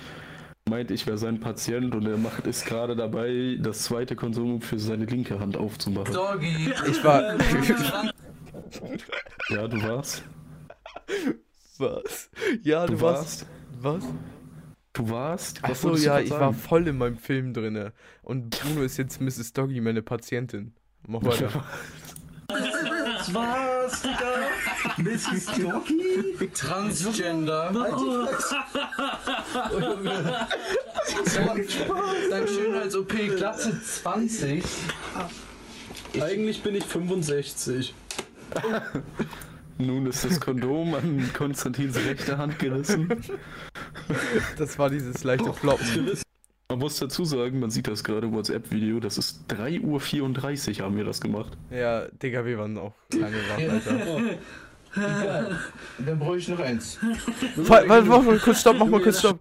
[0.68, 4.78] Meint, ich wäre sein Patient und er macht ist gerade dabei, das zweite Kondom für
[4.78, 6.14] seine linke Hand aufzumachen.
[6.14, 6.72] Doggy.
[6.88, 7.36] Ich war.
[9.50, 10.22] Ja, du warst.
[11.78, 12.30] Was?
[12.62, 13.46] Ja, du, Du warst.
[13.80, 14.04] Was?
[14.92, 15.60] Du warst?
[15.62, 17.92] Ach Was so, wolltest du ja, ich war voll in meinem Film drinne.
[18.22, 19.54] Und Bruno ist jetzt Mrs.
[19.54, 20.74] Doggy, meine Patientin.
[21.06, 21.50] Mach weiter.
[23.32, 24.48] Was, Digga?
[24.98, 25.46] Mrs.
[25.46, 26.48] Doggy?
[26.52, 27.70] Transgender.
[32.30, 34.62] Dein Schönheits-OP Glatze 20.
[36.20, 37.94] Eigentlich bin ich 65.
[39.86, 43.08] Nun ist das Kondom an Konstantins rechte Hand gerissen.
[44.56, 46.12] Das war dieses leichte Floppen.
[46.68, 50.96] Man muss dazu sagen, man sieht das gerade im WhatsApp-Video, das ist 3.34 Uhr haben
[50.96, 51.52] wir das gemacht.
[51.70, 54.20] Ja, Digga, wir waren auch lange wach, Alter.
[54.94, 55.58] Egal.
[55.98, 56.98] Dann brauche ich noch eins.
[57.56, 59.40] Warte, warte, mach mal kurz Stopp, mach mal kurz Stopp.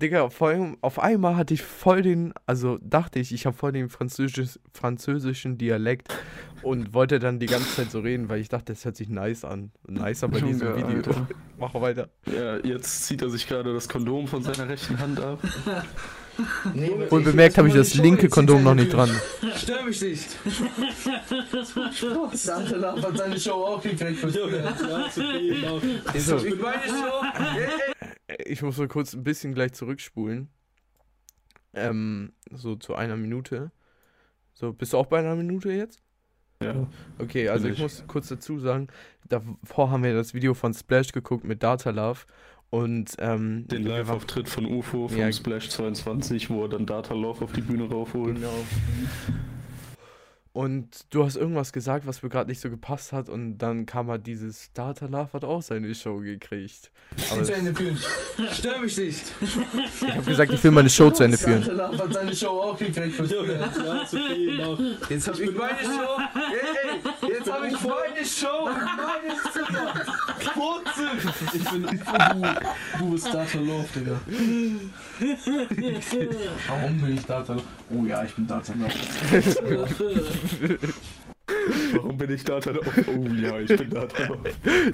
[0.00, 3.72] Digga, vor allem, auf einmal hatte ich voll den, also dachte ich, ich habe voll
[3.72, 6.08] den französisch, französischen Dialekt
[6.62, 9.44] und wollte dann die ganze Zeit so reden, weil ich dachte, das hört sich nice
[9.44, 9.70] an.
[9.86, 10.96] Nicer bei diesem Junge, Video.
[10.96, 11.28] Alter.
[11.58, 12.08] Mach weiter.
[12.26, 15.38] Ja, jetzt zieht er sich gerade das Kondom von seiner rechten Hand ab.
[16.72, 19.10] Nee, Wohl bemerkt habe ich das linke Kondom noch nicht dran.
[19.56, 20.38] Stör mich nicht.
[22.32, 24.22] Santa Love hat seine Show auch gekriegt.
[24.22, 25.80] Ja, ist okay, genau.
[26.16, 27.22] So, Mit meiner Show.
[28.46, 30.48] ich muss so kurz ein bisschen gleich zurückspulen.
[31.72, 33.70] Ähm, so zu einer Minute.
[34.54, 36.02] So, bist du auch bei einer Minute jetzt?
[36.62, 36.86] Ja.
[37.18, 37.80] Okay, also ich ich.
[37.80, 38.88] muss kurz dazu sagen,
[39.28, 42.20] davor haben wir das Video von Splash geguckt mit Data Love
[42.68, 45.32] und ähm, Den Live-Auftritt von UFO vom Ja.
[45.32, 48.34] Splash 22, wo er dann Data Love auf die Bühne raufholt.
[48.36, 48.52] Genau.
[50.60, 54.10] Und du hast irgendwas gesagt, was mir gerade nicht so gepasst hat und dann kam
[54.10, 56.90] halt dieses Data Love hat auch seine Show gekriegt.
[57.30, 57.98] Aber Zu Ende führen.
[58.52, 59.22] Stör mich nicht.
[59.40, 61.62] ich habe gesagt, ich will meine Show zu Ende führen.
[61.62, 63.16] Santa Love hat seine Show auch gekriegt.
[63.16, 64.76] Genau.
[65.08, 66.18] Jetzt hab ich meine Show.
[66.34, 68.68] Ey, ey, jetzt hab ich meine Show.
[68.68, 70.09] Meine Zimmer.
[70.54, 71.08] Wurzel.
[71.54, 71.88] Ich bin du,
[72.98, 74.20] du bist Data Love, Digga.
[76.68, 77.64] Warum bin ich Data Love?
[77.90, 78.94] Oh ja, ich bin Data Love.
[81.92, 83.04] Warum bin ich Data Love?
[83.06, 84.52] Oh ja, ich bin Data Love.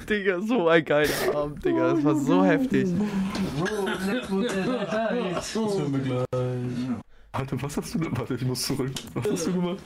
[0.09, 1.93] Digga, so ein geiler Abend, Digga.
[1.93, 2.87] Das war so heftig.
[5.33, 6.25] Das hören wir gleich.
[7.33, 8.17] Warte, was hast du denn?
[8.17, 8.91] Warte, ich muss zurück.
[9.13, 9.79] Was hast du gemacht?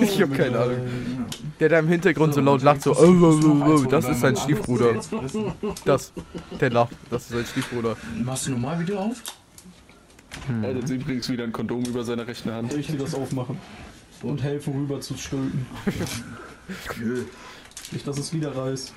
[0.00, 0.78] Ich habe keine Ahnung.
[1.60, 4.36] Der da im Hintergrund so laut lacht, so, oh, oh, oh, oh, das ist sein
[4.36, 4.94] Stiefbruder.
[5.84, 6.12] Das,
[6.58, 7.96] der lacht, das ist sein Stiefbruder.
[8.22, 9.22] Machst du nochmal Video auf?
[10.62, 12.72] Er hat jetzt übrigens wieder ein Kondom über seiner rechten Hand.
[12.72, 13.58] Soll ich dir das aufmachen?
[14.22, 15.66] Und helfen rüber zu stülpen.
[17.92, 18.92] Nicht, dass es wieder reißt.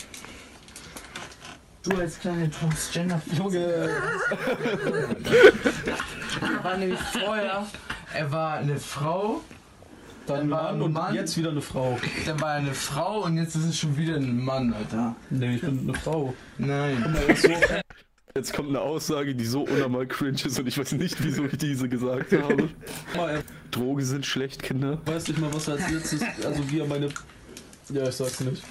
[1.83, 3.21] Du als kleine Transgender.
[3.37, 3.89] Junge,
[6.63, 7.65] war nämlich vorher,
[8.17, 9.41] er war eine Frau,
[10.25, 11.15] dann war Mann ein und Mann.
[11.15, 11.97] jetzt wieder eine Frau.
[12.25, 15.15] dann war er eine Frau und jetzt ist es schon wieder ein Mann, Alter.
[15.29, 16.33] Nee, ich bin eine Frau.
[16.57, 17.15] Nein.
[18.35, 21.57] Jetzt kommt eine Aussage, die so unnormal cringe ist und ich weiß nicht, wieso ich
[21.57, 22.69] diese gesagt habe.
[23.71, 25.01] Drogen sind schlecht, Kinder.
[25.05, 27.09] weiß nicht mal, was er als letztes, also wie er meine,
[27.89, 28.61] ja, ich sag's nicht.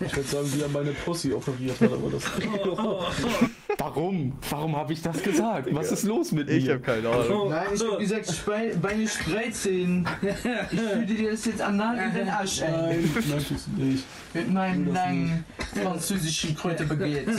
[0.00, 2.24] Ich würde sagen, wie er meine Pussy operiert hat, aber das.
[3.78, 4.32] Warum?
[4.50, 5.68] Warum habe ich das gesagt?
[5.74, 6.74] Was ist los mit Ich mir?
[6.74, 7.50] habe keine Ahnung.
[7.50, 10.06] Nein, ich hab gesagt, Spei Beine spreizen.
[10.70, 12.72] Ich würde dir das jetzt anal in den Arsch ein.
[12.72, 14.04] Nein, nein, tust du nicht.
[14.32, 15.44] Mit meinem langen
[15.82, 17.32] französischen Kräuterbaguette.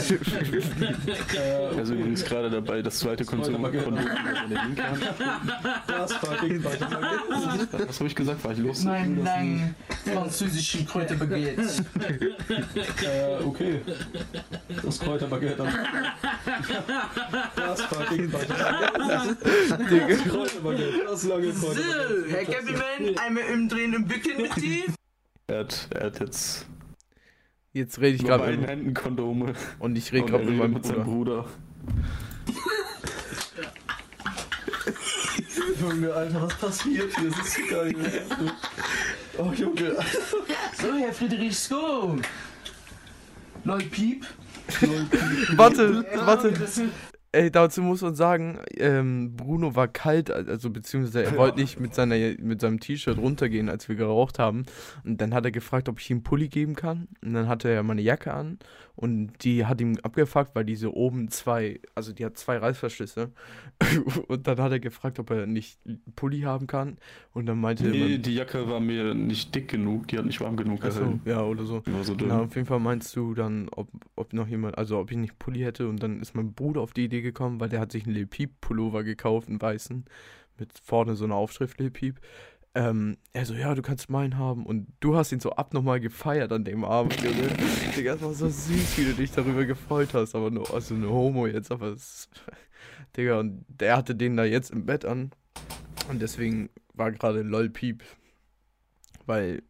[1.36, 5.00] Äh, Also übrigens gerade dabei, das zweite linke Hand.
[5.88, 6.64] das fucking.
[6.64, 8.44] Was habe ich gesagt?
[8.44, 8.78] War ich los?
[8.78, 11.62] Mit meinem langen französischen Kräuterbaguette.
[12.48, 13.80] Äh, okay.
[14.82, 15.66] Das Kräuterbaguette.
[17.56, 19.36] Das fucking weiter.
[19.78, 22.24] Das Kräuterbaguette, das lange So, Kräuterbaguette.
[22.30, 24.84] Herr Cappyman, einmal umdrehen und bücken mit dir.
[25.48, 26.66] Er hat, er hat jetzt
[27.72, 29.52] Jetzt rede ich gerade mit, Händen Kondome.
[29.78, 31.42] und ich rede gerade er mit meinem seinem Bruder.
[31.44, 31.46] Bruder.
[35.80, 37.30] Junge, Alter, was passiert hier?
[37.30, 37.94] Das ist so geil.
[39.38, 39.96] Oh, Junge.
[40.80, 42.18] So, Herr Friedrich Sko.
[43.64, 44.26] Leute, Piep.
[45.56, 46.52] Warte, Ja, warte.
[46.52, 46.80] das-
[47.36, 51.94] Ey, dazu muss man sagen, ähm, Bruno war kalt, also beziehungsweise er wollte nicht mit,
[51.94, 54.64] seiner, mit seinem T-Shirt runtergehen, als wir geraucht haben.
[55.04, 57.08] Und dann hat er gefragt, ob ich ihm einen Pulli geben kann.
[57.22, 58.58] Und dann hatte er meine Jacke an
[58.94, 63.30] und die hat ihm abgefuckt, weil diese oben zwei, also die hat zwei Reißverschlüsse.
[64.28, 66.96] und dann hat er gefragt, ob er nicht einen Pulli haben kann.
[67.34, 70.40] Und dann meinte Nee, man, die Jacke war mir nicht dick genug, die hat nicht
[70.40, 71.20] warm genug gehalten.
[71.26, 71.82] ja, oder so.
[71.84, 72.28] War so dünn.
[72.28, 75.38] Na, auf jeden Fall meinst du dann, ob, ob noch jemand, also ob ich nicht
[75.38, 78.04] Pulli hätte und dann ist mein Bruder auf die Idee gekommen, weil der hat sich
[78.04, 80.04] einen Lil Peep Pullover gekauft, einen weißen,
[80.58, 82.20] mit vorne so einer Aufschrift Lil Peep.
[82.74, 86.52] Ähm, er so, ja, du kannst meinen haben und du hast ihn so abnochmal gefeiert
[86.52, 87.48] an dem Abend, Junge.
[87.96, 91.08] Digga, es war so süß, wie du dich darüber gefreut hast, aber nur, also eine
[91.08, 92.28] Homo jetzt, aber es,
[93.16, 95.30] Digga, und der hatte den da jetzt im Bett an
[96.10, 98.02] und deswegen war gerade Lol Peep,
[99.24, 99.62] weil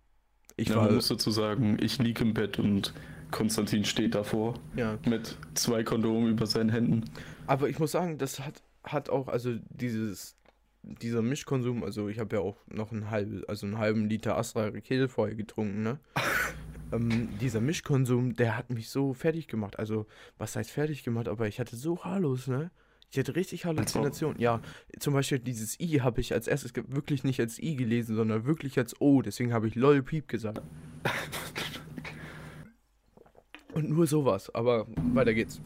[0.57, 2.93] ich ja, war, man muss dazu sagen, ich lieg im Bett und
[3.31, 7.05] Konstantin steht davor ja, mit zwei Kondomen über seinen Händen.
[7.47, 10.37] Aber ich muss sagen, das hat, hat auch, also dieses,
[10.83, 14.69] dieser Mischkonsum, also ich habe ja auch noch einen halben, also einen halben Liter Astra
[14.69, 15.99] Rakete vorher getrunken, ne?
[16.93, 19.79] ähm, dieser Mischkonsum, der hat mich so fertig gemacht.
[19.79, 20.07] Also,
[20.39, 22.71] was heißt fertig gemacht, aber ich hatte so Hallos, ne?
[23.11, 24.41] Ich hatte richtig Halluzinationen.
[24.41, 24.61] Ja,
[24.99, 28.79] zum Beispiel dieses I habe ich als erstes wirklich nicht als I gelesen, sondern wirklich
[28.79, 29.23] als O.
[29.23, 30.61] Deswegen habe ich LOL Piep gesagt.
[33.75, 35.61] Und nur sowas, aber weiter geht's.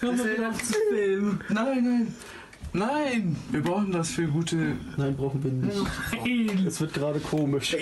[0.00, 1.40] Komm mal wieder auf zu filmen.
[1.48, 2.14] Nein, nein.
[2.72, 4.76] Nein, wir brauchen das für gute.
[4.96, 5.76] Nein, brauchen wir nicht.
[6.12, 6.66] Nein.
[6.66, 7.76] Es wird gerade komisch.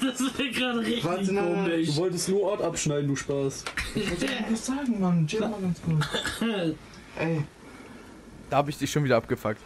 [0.00, 1.86] Das wird gerade richtig Warte, nein, nein, komisch.
[1.88, 3.64] Du wolltest nur Ort abschneiden, du Spaß.
[3.94, 5.26] Ich wollte was sagen, Mann.
[5.26, 6.08] Chill mal ganz gut.
[7.18, 7.42] Ey,
[8.50, 9.60] Da habe ich dich schon wieder abgefuckt.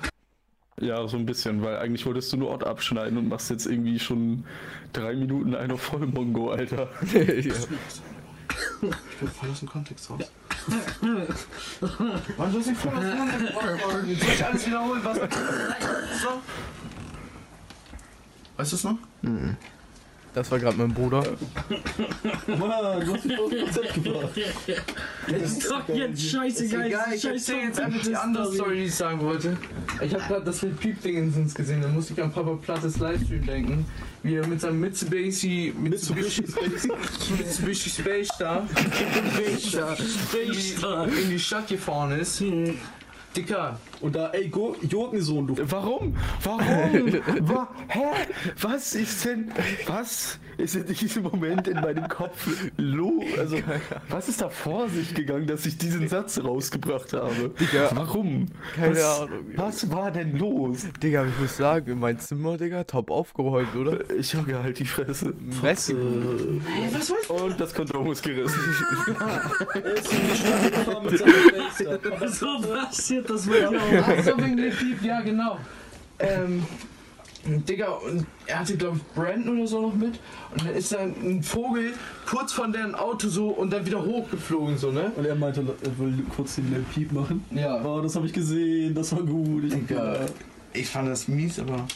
[0.80, 3.99] Ja, so ein bisschen, weil eigentlich wolltest du nur Ort abschneiden und machst jetzt irgendwie
[3.99, 4.45] schon
[4.93, 6.89] drei Minuten eine Vollmongo, Alter.
[7.12, 7.20] ja.
[7.20, 7.45] ich
[8.80, 10.30] bin voll aus dem Kontext raus.
[10.66, 14.04] Mann, du hast aus dem Kontext raus.
[14.06, 15.16] Jetzt soll ich alles wiederholen, was.
[15.16, 16.42] So.
[18.56, 18.98] Weißt du es noch?
[20.35, 21.22] Das war gerade mein Bruder.
[22.49, 24.30] Mann, du hast mich dem Konzept gebracht.
[25.28, 26.87] Ist doch jetzt scheißegal.
[26.89, 29.57] Egal, ich erzähl jetzt einfach die andere Story, die ich sagen wollte.
[30.01, 33.87] Ich habe gerade das mit Piep-Dingens gesehen, da musste ich an Papa Plattes Livestream denken.
[34.24, 36.43] Wie er mit seinem Mitsubishi, Mitsubishi,
[37.39, 38.66] Mitsubishi Space Star
[40.30, 41.07] Space-Star.
[41.09, 42.43] in die Stadt gefahren ist.
[43.37, 45.57] Dicker, Und da, ey, Go Gurkensohn, du.
[45.70, 46.14] Warum?
[46.42, 47.12] Warum?
[47.48, 48.02] Wa Hä?
[48.61, 49.50] Was ist denn,
[49.86, 53.24] was ist in diesem Moment in meinem Kopf los?
[53.38, 53.57] Also,
[54.11, 57.48] was ist da vor sich gegangen, dass ich diesen Satz rausgebracht habe?
[57.59, 57.92] Digga.
[57.94, 58.48] Warum?
[58.76, 59.44] Keine was, Ahnung.
[59.57, 60.86] Was war denn los?
[61.02, 64.11] Digga, ich muss sagen, mein Zimmer, Digga, top aufgeräumt, oder?
[64.11, 65.32] Ich habe halt die Fresse.
[65.62, 65.96] Messi.
[66.92, 68.61] was weißt Und das Kondom ist gerissen.
[72.26, 73.78] So passiert das wohl du?
[73.78, 73.93] auch.
[74.03, 75.59] Ach so, wegen dem Piep, ja genau.
[76.18, 76.62] Ähm,
[77.47, 80.18] Digga, und er hatte, glaube ich, Brandon oder so noch mit.
[80.53, 81.92] Und dann ist dann ein Vogel
[82.26, 85.12] kurz von deren Auto so und dann wieder hochgeflogen, so, ne?
[85.14, 87.45] Und er meinte, er will kurz den Lil Peep machen.
[87.51, 87.84] Ja.
[87.84, 89.64] Oh, das habe ich gesehen, das war gut.
[89.64, 90.20] Ich, Digga.
[90.72, 91.86] Ich fand das mies, aber.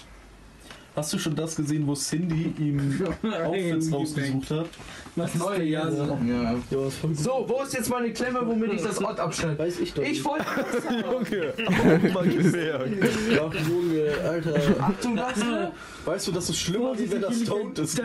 [0.99, 4.67] Hast du schon das gesehen, wo Cindy ihm Outfits rausgesucht hat?
[5.15, 6.19] Was neue Jahr so.
[6.27, 6.57] Ja.
[6.69, 7.23] Das.
[7.23, 9.57] So, wo ist jetzt meine Klemme, womit ich das Ort abschneide?
[9.61, 10.45] Weiß ich doch Ich wollte.
[10.91, 12.91] Junge, oh mein gemerkt.
[13.33, 14.55] Ach, Junge, Alter.
[14.81, 15.73] Achtung, warte!
[16.05, 18.03] Weißt du, das ist schlimmer, wie wenn das stoned ist.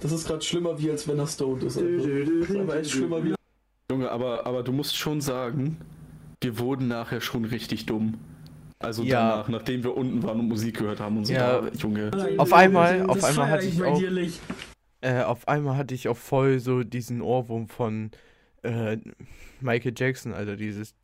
[0.00, 1.76] Das ist gerade schlimmer, wie als wenn er stoned ist.
[1.76, 1.90] Alter.
[1.98, 3.34] Das ist aber echt schlimmer, wie
[3.90, 5.78] Junge, aber, aber du musst schon sagen,
[6.40, 8.14] wir wurden nachher schon richtig dumm.
[8.78, 9.30] Also Ja.
[9.30, 11.32] danach, nachdem wir unten waren und Musik gehört haben und so.
[11.32, 11.60] Ja.
[11.62, 12.10] da, Junge.
[12.38, 14.02] Auf einmal- auf einmal hatte ich auch-.
[15.00, 18.10] Äh, auf einmal hatte ich auch voll so diesen Ohrwurm von
[18.62, 18.98] äh,
[19.60, 20.94] Michael Jackson, Alter, dieses.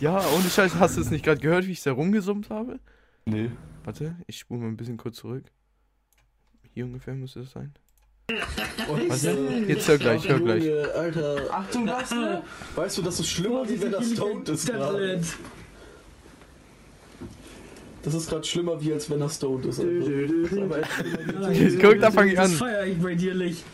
[0.00, 2.78] Ja, ohne Scheiß, hast du es nicht gerade gehört, wie ich da rumgesummt habe?
[3.24, 3.50] Nee.
[3.84, 5.44] Warte, ich spule mal ein bisschen kurz zurück.
[6.72, 7.72] Hier ungefähr müsste es sein.
[8.30, 10.70] Und, Warte, jetzt hör gleich, hör gleich.
[10.94, 11.46] Alter.
[11.50, 12.42] Achtung, warte!
[12.74, 15.22] Weißt du, das ist schlimmer, wie wenn er stoned ist gerade.
[18.02, 19.78] Das ist gerade schlimmer, wie als wenn er stoned ist.
[19.78, 19.86] Das
[21.80, 22.56] Guck, da fang ich Das an.
[22.56, 23.64] feier ich bei dir nicht.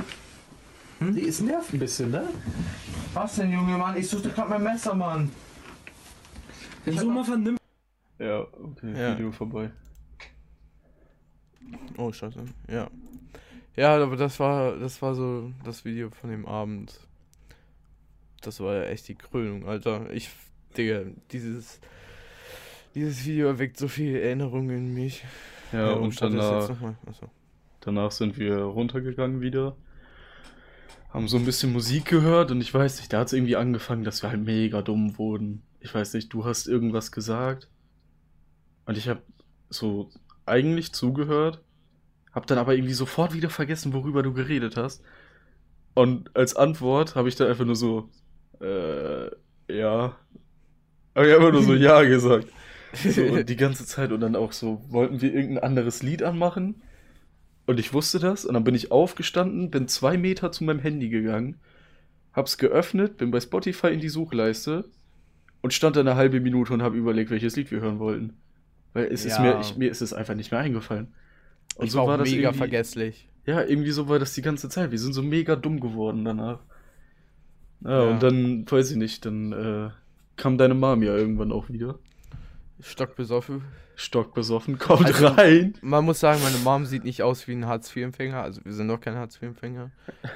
[1.00, 2.28] Die ist nervt ein bisschen, ne?
[3.12, 3.96] Was denn, Junge, Mann?
[3.96, 5.32] Ich suchte gerade mein Messer, Mann.
[6.84, 7.58] Wenn so mal vernimmt.
[8.20, 9.14] Ja, okay, Ja.
[9.14, 9.70] Video vorbei.
[11.96, 12.44] Oh, scheiße.
[12.70, 12.88] Ja.
[13.76, 17.00] Ja, aber das war, das war so das Video von dem Abend.
[18.40, 20.10] Das war ja echt die Krönung, Alter.
[20.12, 20.30] Ich,
[20.76, 21.02] Digga,
[21.32, 21.80] dieses,
[22.94, 25.24] dieses Video erweckt so viele Erinnerungen in mich.
[25.72, 27.30] Ja, und startet das jetzt danach,
[27.80, 29.76] danach sind wir runtergegangen wieder.
[31.10, 34.04] Haben so ein bisschen Musik gehört und ich weiß nicht, da hat es irgendwie angefangen,
[34.04, 35.62] dass wir halt mega dumm wurden.
[35.80, 37.68] Ich weiß nicht, du hast irgendwas gesagt
[38.86, 39.22] und ich habe
[39.68, 40.10] so
[40.46, 41.62] eigentlich zugehört,
[42.34, 45.02] hab dann aber irgendwie sofort wieder vergessen, worüber du geredet hast.
[45.94, 48.10] Und als Antwort habe ich dann einfach nur so,
[48.60, 49.26] äh,
[49.68, 50.16] ja.
[51.14, 52.48] Habe ich einfach nur so Ja gesagt.
[53.06, 56.82] So, die ganze Zeit und dann auch so, wollten wir irgendein anderes Lied anmachen?
[57.66, 61.08] Und ich wusste das und dann bin ich aufgestanden, bin zwei Meter zu meinem Handy
[61.10, 61.60] gegangen,
[62.34, 64.90] hab's geöffnet, bin bei Spotify in die Suchleiste
[65.62, 68.42] und stand da eine halbe Minute und habe überlegt, welches Lied wir hören wollten.
[68.94, 69.42] Weil es ist Ja.
[69.42, 71.14] mir, ich, mir ist es einfach nicht mehr eingefallen.
[71.76, 73.28] Und ich war auch mega irgendwie- vergesslich.
[73.46, 74.90] Ja, irgendwie so war das die ganze Zeit.
[74.90, 76.60] Wir sind so mega dumm geworden danach.
[77.82, 78.10] Ja, Ja.
[78.10, 79.90] und dann, weiß ich nicht, dann äh,
[80.36, 81.98] kam deine Mom ja irgendwann auch wieder.
[82.80, 83.62] Stockbesoffen.
[83.96, 85.74] Stockbesoffen, kommt Also- rein.
[85.82, 88.42] Man muss sagen, meine Mom sieht nicht aus wie ein Hartz-IV-Empfänger.
[88.42, 89.90] Also wir sind doch kein Hartz-IV-Empfänger.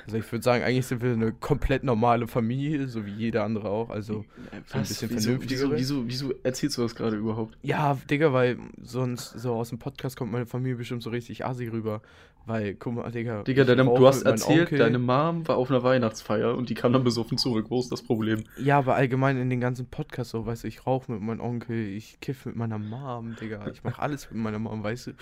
[0.07, 3.69] Also ich würde sagen, eigentlich sind wir eine komplett normale Familie, so wie jeder andere
[3.69, 3.91] auch.
[3.91, 4.25] Also
[4.67, 5.71] so ein bisschen wieso, vernünftiger.
[5.77, 7.57] wieso, wieso, wieso erzählst du das gerade überhaupt?
[7.63, 11.67] Ja, Digga, weil sonst so aus dem Podcast kommt meine Familie bestimmt so richtig assi
[11.69, 12.03] rüber.
[12.47, 13.43] Weil, guck mal, Digga.
[13.43, 14.79] Digga, deine, du hast erzählt, Onkel.
[14.79, 17.67] deine Mom war auf einer Weihnachtsfeier und die kam dann besoffen zurück.
[17.69, 18.45] Wo ist das Problem?
[18.59, 21.77] Ja, aber allgemein in den ganzen Podcasts so, weißt du, ich rauche mit meinem Onkel,
[21.89, 23.48] ich kiff mit meiner Mom, Digga.
[23.49, 23.71] Digga.
[23.73, 25.13] Ich mach alles mit meiner Mom, weißt du?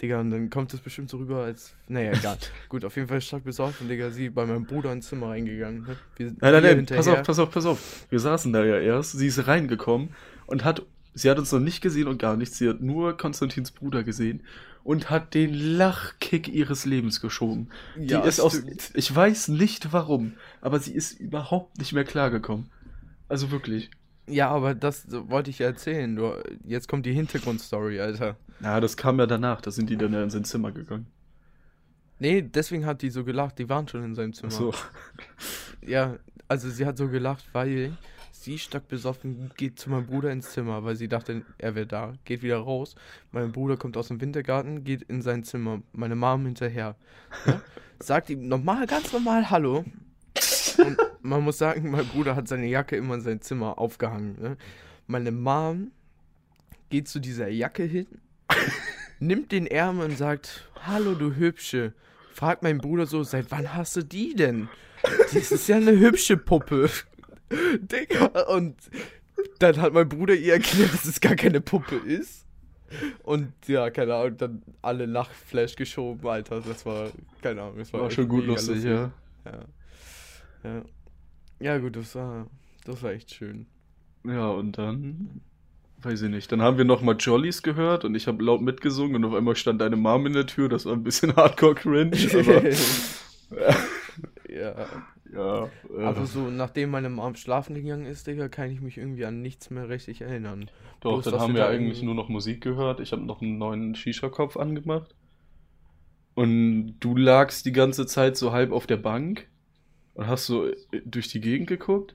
[0.00, 1.74] Digga, und dann kommt das bestimmt so rüber, als.
[1.88, 2.36] Naja, egal.
[2.68, 4.10] Gut, auf jeden Fall stark besoffen, Digga.
[4.10, 5.82] Sie bei meinem Bruder ins Zimmer reingegangen.
[5.82, 5.96] Ne?
[6.16, 6.96] Wir, Nein, nein, nein, hinterher.
[7.02, 8.06] pass auf, pass auf, pass auf.
[8.10, 10.10] Wir saßen da ja erst, sie ist reingekommen
[10.46, 10.82] und hat,
[11.14, 14.42] sie hat uns noch nicht gesehen und gar nichts, sie hat nur Konstantins Bruder gesehen
[14.84, 17.70] und hat den Lachkick ihres Lebens geschoben.
[17.96, 18.62] Die Ja, ist aus,
[18.94, 22.70] ich weiß nicht warum, aber sie ist überhaupt nicht mehr klargekommen.
[23.28, 23.90] Also wirklich.
[24.28, 26.16] Ja, aber das wollte ich ja erzählen.
[26.16, 26.32] Du,
[26.64, 28.36] jetzt kommt die Hintergrundstory, Alter.
[28.60, 31.06] Ja, das kam ja danach, da sind die dann ja in sein Zimmer gegangen.
[32.18, 33.58] Nee, deswegen hat die so gelacht.
[33.58, 34.52] Die waren schon in seinem Zimmer.
[34.52, 34.74] Ach so.
[35.86, 36.16] Ja,
[36.48, 37.96] also sie hat so gelacht, weil
[38.32, 42.14] sie stark besoffen geht zu meinem Bruder ins Zimmer, weil sie dachte, er wäre da.
[42.24, 42.96] Geht wieder raus.
[43.30, 45.82] Mein Bruder kommt aus dem Wintergarten, geht in sein Zimmer.
[45.92, 46.96] Meine Mom hinterher.
[47.46, 47.60] Ja?
[48.00, 49.84] Sagt ihm normal, ganz normal Hallo.
[50.78, 50.98] Und
[51.28, 54.36] man muss sagen, mein Bruder hat seine Jacke immer in sein Zimmer aufgehangen.
[54.40, 54.56] Ne?
[55.06, 55.92] Meine Mom
[56.90, 58.06] geht zu dieser Jacke hin,
[59.20, 61.92] nimmt den Ärmel und sagt, Hallo, du Hübsche.
[62.32, 64.68] Fragt mein Bruder so, seit wann hast du die denn?
[65.32, 66.90] Das ist ja eine hübsche Puppe.
[67.80, 68.26] Digga.
[68.48, 68.76] Und
[69.58, 72.44] dann hat mein Bruder ihr erklärt, dass es gar keine Puppe ist.
[73.24, 76.60] Und ja, keine Ahnung, dann alle Lachflash geschoben, Alter.
[76.60, 77.10] Das war,
[77.42, 79.10] keine Ahnung, das war, War schon gut mega lustig, ja.
[79.44, 79.60] ja.
[80.62, 80.82] Ja.
[81.60, 82.46] Ja, gut, das war,
[82.84, 83.66] das war echt schön.
[84.24, 85.40] Ja, und dann,
[86.02, 89.24] weiß ich nicht, dann haben wir nochmal Jollies gehört und ich habe laut mitgesungen und
[89.24, 92.64] auf einmal stand deine Mom in der Tür, das war ein bisschen hardcore-cringe, aber
[94.48, 95.08] ja.
[95.32, 95.72] ja.
[95.88, 99.42] Äh, Aber so, nachdem meine Mom schlafen gegangen ist, Digga, kann ich mich irgendwie an
[99.42, 100.70] nichts mehr richtig erinnern.
[101.00, 103.58] doch, bloß, dann haben wir da eigentlich nur noch Musik gehört, ich habe noch einen
[103.58, 105.14] neuen Shisha-Kopf angemacht
[106.34, 109.48] und du lagst die ganze Zeit so halb auf der Bank
[110.16, 112.14] und hast so äh, durch die Gegend geguckt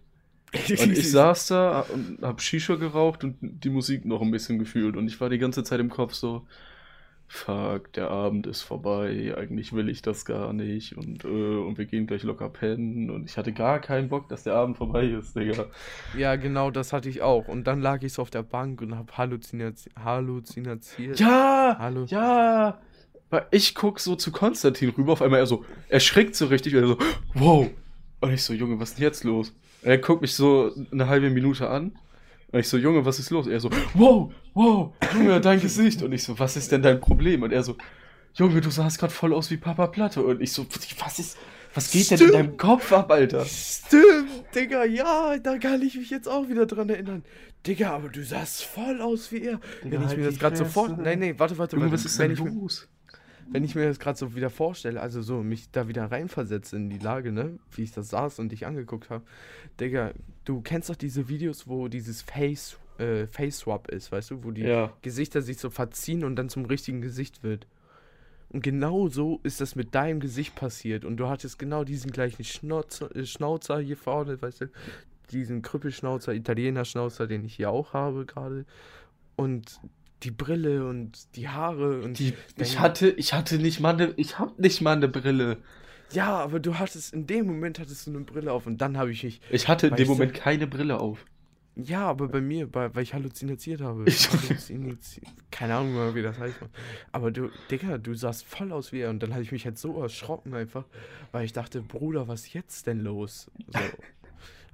[0.54, 4.98] und ich saß da und hab Shisha geraucht und die Musik noch ein bisschen gefühlt.
[4.98, 6.46] Und ich war die ganze Zeit im Kopf so,
[7.30, 10.98] fuck, der Abend ist vorbei, eigentlich will ich das gar nicht.
[10.98, 13.10] Und, äh, und wir gehen gleich locker pennen.
[13.10, 15.68] Und ich hatte gar keinen Bock, dass der Abend vorbei ist, Digga.
[16.18, 17.48] Ja, genau, das hatte ich auch.
[17.48, 21.18] Und dann lag ich so auf der Bank und hab Halluzinat Halluzinatiert.
[21.18, 21.78] Ja!
[21.80, 22.04] Hallo.
[22.10, 22.82] Ja!
[23.30, 26.82] Weil ich guck so zu Konstantin rüber, auf einmal er so, erschrickt so richtig, und
[26.82, 26.98] er so,
[27.36, 27.70] wow!
[28.22, 29.50] Und ich so, Junge, was ist denn jetzt los?
[29.82, 31.98] Und er guckt mich so eine halbe Minute an.
[32.52, 33.48] Und ich so, Junge, was ist los?
[33.48, 36.04] Er so, wow, wow, Junge, dein Gesicht.
[36.04, 37.42] Und ich so, was ist denn dein Problem?
[37.42, 37.76] Und er so,
[38.36, 40.24] Junge, du sahst gerade voll aus wie Papa Platte.
[40.24, 40.66] Und ich so,
[41.00, 41.38] was ist,
[41.74, 42.34] was geht denn in Stimmt.
[42.34, 43.46] deinem Kopf ab, Alter?
[43.46, 47.24] Stimmt, Digga, ja, da kann ich mich jetzt auch wieder dran erinnern.
[47.66, 49.60] Digga, aber du sahst voll aus wie er.
[49.82, 50.74] wenn ich halt mir das gerade so Fresse.
[50.74, 50.98] vor...
[50.98, 52.04] Nein, nee, warte, warte, Junge, warte.
[52.04, 52.88] was ist denn los?
[53.52, 56.90] Wenn ich mir das gerade so wieder vorstelle, also so mich da wieder reinversetze in
[56.90, 59.26] die Lage, ne, wie ich da saß und dich angeguckt habe.
[59.80, 60.14] Digga,
[60.46, 64.52] du kennst doch diese Videos, wo dieses Face, äh, Face Swap ist, weißt du, wo
[64.52, 64.94] die Ja.
[65.02, 67.68] Gesichter sich so verziehen und dann zum richtigen Gesicht wird.
[68.50, 71.06] Und genau so ist das mit deinem Gesicht passiert.
[71.06, 74.66] Und du hattest genau diesen gleichen Schnauzer, äh, Schnauzer hier vorne, weißt du,
[75.32, 78.66] diesen Krüppelschnauzer, Italiener-Schnauzer, den ich hier auch habe gerade.
[79.38, 79.80] Und
[80.24, 84.38] die Brille und die Haare und Die, ich hatte, ich hatte nicht mal eine, ich
[84.40, 85.58] hab nicht mal eine Brille.
[86.12, 89.12] Ja, aber du hattest, in dem Moment hattest du eine Brille auf und dann habe
[89.12, 89.42] ich mich.
[89.50, 91.26] Ich hatte in dem Moment keine Brille auf.
[91.78, 94.04] Ja, aber bei mir, bei, weil ich halluziniert habe.
[94.06, 96.56] Ich- Halluziniert- Keine Ahnung wie das heißt.
[97.14, 99.78] Aber du, Digga, du sahst voll aus wie er und dann habe ich mich halt
[99.78, 100.84] so erschrocken einfach,
[101.32, 103.50] weil ich dachte, Bruder, was ist jetzt denn los?
[103.68, 103.80] So.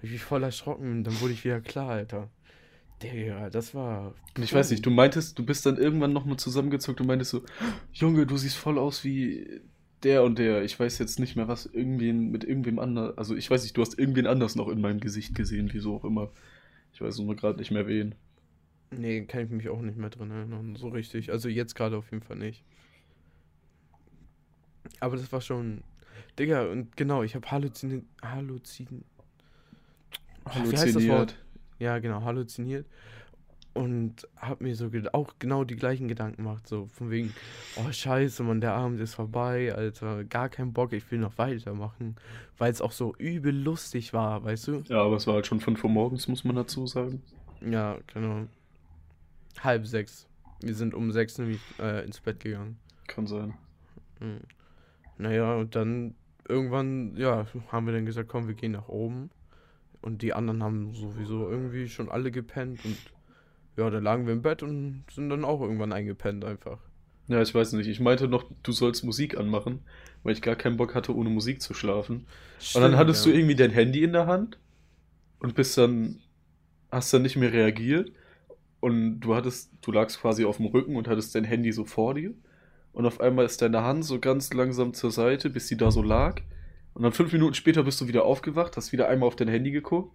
[0.03, 2.29] Ich mich voll erschrocken und dann wurde ich wieder klar, Alter.
[3.03, 4.15] Digga, das war.
[4.35, 7.43] Und ich weiß nicht, du meintest, du bist dann irgendwann nochmal zusammengezuckt und meintest so,
[7.93, 9.61] Junge, du siehst voll aus wie
[10.03, 10.63] der und der.
[10.63, 13.17] Ich weiß jetzt nicht mehr, was irgendwen mit irgendwem anders.
[13.17, 16.05] Also ich weiß nicht, du hast irgendwen anders noch in meinem Gesicht gesehen, wieso auch
[16.05, 16.31] immer.
[16.93, 18.15] Ich weiß nur gerade nicht mehr wen.
[18.89, 21.31] Nee, kann ich mich auch nicht mehr dran erinnern, so richtig.
[21.31, 22.63] Also jetzt gerade auf jeden Fall nicht.
[24.99, 25.83] Aber das war schon.
[26.39, 28.07] Digga, und genau, ich habe Halluzin.
[28.23, 29.03] Halluzin.
[30.45, 31.35] Oh, wie heißt das Wort?
[31.79, 32.85] Ja, genau, halluziniert.
[33.73, 36.67] Und hab mir so auch genau die gleichen Gedanken gemacht.
[36.67, 37.33] So von wegen,
[37.75, 40.23] oh scheiße, Mann, der Abend ist vorbei, Alter.
[40.23, 42.15] Gar kein Bock, ich will noch weitermachen.
[42.57, 44.83] Weil es auch so übel lustig war, weißt du?
[44.87, 47.21] Ja, aber es war halt schon 5 Uhr morgens, muss man dazu sagen.
[47.61, 48.47] Ja, genau.
[49.59, 50.27] Halb sechs.
[50.61, 52.79] Wir sind um sechs nämlich äh, ins Bett gegangen.
[53.05, 53.53] Kann sein.
[54.19, 54.39] Mhm.
[55.19, 56.15] Naja, und dann
[56.47, 59.29] irgendwann, ja, haben wir dann gesagt, komm, wir gehen nach oben.
[60.07, 62.97] Und die anderen haben sowieso irgendwie schon alle gepennt und
[63.75, 66.79] ja, da lagen wir im Bett und sind dann auch irgendwann eingepennt einfach.
[67.27, 67.87] Ja, ich weiß nicht.
[67.87, 69.81] Ich meinte noch, du sollst Musik anmachen,
[70.23, 72.25] weil ich gar keinen Bock hatte, ohne Musik zu schlafen.
[72.73, 74.57] Und dann hattest du irgendwie dein Handy in der Hand
[75.39, 76.21] und bist dann,
[76.89, 78.11] hast dann nicht mehr reagiert.
[78.79, 82.13] und du hattest, du lagst quasi auf dem Rücken und hattest dein Handy so vor
[82.13, 82.33] dir.
[82.93, 86.01] Und auf einmal ist deine Hand so ganz langsam zur Seite, bis sie da so
[86.01, 86.41] lag.
[86.97, 89.69] Und dann fünf Minuten später bist du wieder aufgewacht, hast wieder einmal auf dein Handy
[89.69, 90.11] geguckt.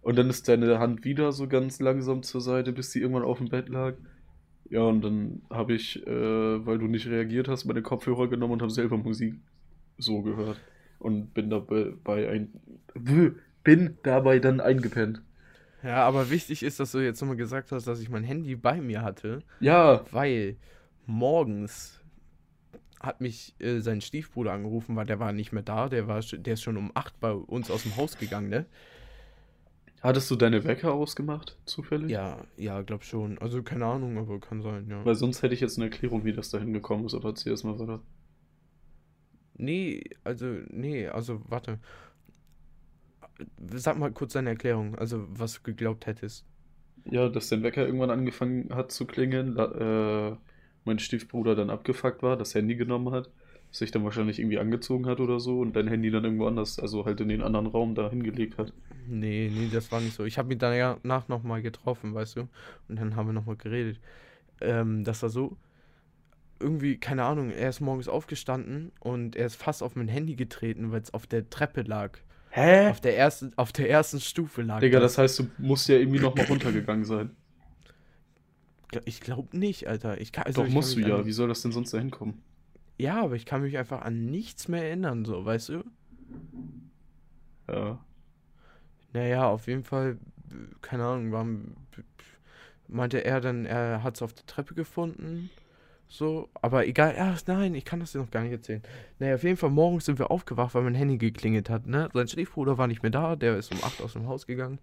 [0.00, 3.38] Und dann ist deine Hand wieder so ganz langsam zur Seite, bis sie irgendwann auf
[3.38, 3.94] dem Bett lag.
[4.70, 8.62] Ja, und dann habe ich, äh, weil du nicht reagiert hast, meine Kopfhörer genommen und
[8.62, 9.40] habe selber Musik
[9.98, 10.60] so gehört.
[11.00, 11.94] Und bin dabei
[12.30, 12.52] ein,
[13.64, 15.22] bin dabei dann eingepennt.
[15.82, 18.80] Ja, aber wichtig ist, dass du jetzt nochmal gesagt hast, dass ich mein Handy bei
[18.80, 20.58] mir hatte, Ja, weil
[21.06, 21.99] morgens
[23.00, 26.54] hat mich äh, sein Stiefbruder angerufen, weil der war nicht mehr da, der, war, der
[26.54, 28.66] ist schon um 8 bei uns aus dem Haus gegangen, ne?
[30.00, 32.10] hattest du deine Wecker ausgemacht, zufällig?
[32.10, 33.38] Ja, ja, glaub schon.
[33.38, 35.04] Also keine Ahnung, aber kann sein, ja.
[35.04, 37.64] Weil sonst hätte ich jetzt eine Erklärung, wie das dahin gekommen ist, aber erzähl erst
[37.64, 38.00] mal weiter.
[39.56, 41.78] Nee, also, nee, also warte.
[43.74, 46.46] Sag mal kurz deine Erklärung, also was du geglaubt hättest.
[47.04, 50.36] Ja, dass dein Wecker irgendwann angefangen hat zu klingeln, äh,
[50.84, 53.30] mein Stiefbruder dann abgefuckt war, das Handy genommen hat,
[53.70, 57.04] sich dann wahrscheinlich irgendwie angezogen hat oder so und dein Handy dann irgendwo anders, also
[57.04, 58.72] halt in den anderen Raum da hingelegt hat.
[59.06, 60.24] Nee, nee, das war nicht so.
[60.24, 62.40] Ich habe mich danach nochmal getroffen, weißt du?
[62.88, 64.00] Und dann haben wir nochmal geredet.
[64.60, 65.56] Ähm, das war so,
[66.60, 70.92] irgendwie, keine Ahnung, er ist morgens aufgestanden und er ist fast auf mein Handy getreten,
[70.92, 72.18] weil es auf der Treppe lag.
[72.50, 72.88] Hä?
[72.88, 74.80] Auf der ersten, auf der ersten Stufe lag.
[74.80, 77.30] Digga, das heißt, du musst ja irgendwie nochmal runtergegangen sein.
[79.04, 80.20] Ich glaube nicht, Alter.
[80.20, 81.18] Ich kann, also Doch, ich musst du ja.
[81.18, 82.42] An, Wie soll das denn sonst da hinkommen?
[82.98, 85.84] ja, aber ich kann mich einfach an nichts mehr erinnern, so, weißt du?
[87.68, 87.98] Ja.
[89.12, 90.18] Naja, auf jeden Fall,
[90.82, 91.46] keine Ahnung, war,
[92.88, 95.50] meinte er dann, er hat es auf der Treppe gefunden.
[96.12, 98.82] So, aber egal, ja, nein, ich kann das dir noch gar nicht erzählen.
[99.20, 102.08] Naja, auf jeden Fall, morgens sind wir aufgewacht, weil mein Handy geklingelt hat, ne?
[102.12, 104.80] Sein Stiefbruder war nicht mehr da, der ist um 8 aus dem Haus gegangen.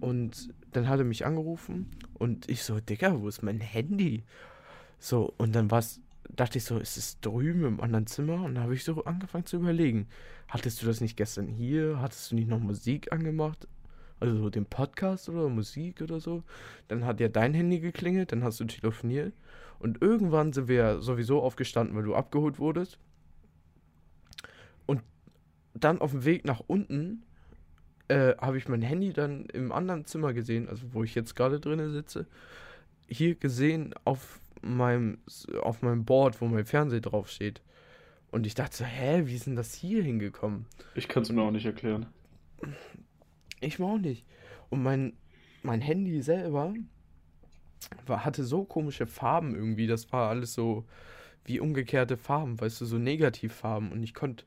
[0.00, 1.86] Und dann hat er mich angerufen
[2.18, 4.22] und ich so, Digga, wo ist mein Handy?
[4.98, 5.98] So, und dann war's,
[6.36, 8.44] dachte ich so, ist es drüben im anderen Zimmer?
[8.44, 10.08] Und dann habe ich so angefangen zu überlegen.
[10.46, 12.02] Hattest du das nicht gestern hier?
[12.02, 13.66] Hattest du nicht noch Musik angemacht?
[14.20, 16.42] Also so den Podcast oder Musik oder so?
[16.88, 19.32] Dann hat ja dein Handy geklingelt, dann hast du telefoniert.
[19.80, 22.98] Und irgendwann sind wir ja sowieso aufgestanden, weil du abgeholt wurdest.
[24.86, 25.02] Und
[25.74, 27.24] dann auf dem Weg nach unten
[28.08, 31.60] äh, habe ich mein Handy dann im anderen Zimmer gesehen, also wo ich jetzt gerade
[31.60, 32.26] drinnen sitze,
[33.08, 35.18] hier gesehen auf meinem,
[35.62, 37.62] auf meinem Board, wo mein Fernseher draufsteht.
[38.30, 40.66] Und ich dachte so, hä, wie ist denn das hier hingekommen?
[40.94, 42.06] Ich kann es mir auch nicht erklären.
[43.60, 44.26] Ich mir auch nicht.
[44.68, 45.14] Und mein,
[45.62, 46.74] mein Handy selber
[48.06, 49.86] war, hatte so komische Farben irgendwie.
[49.86, 50.84] Das war alles so
[51.44, 53.92] wie umgekehrte Farben, weißt du, so Negativfarben.
[53.92, 54.44] Und ich konnte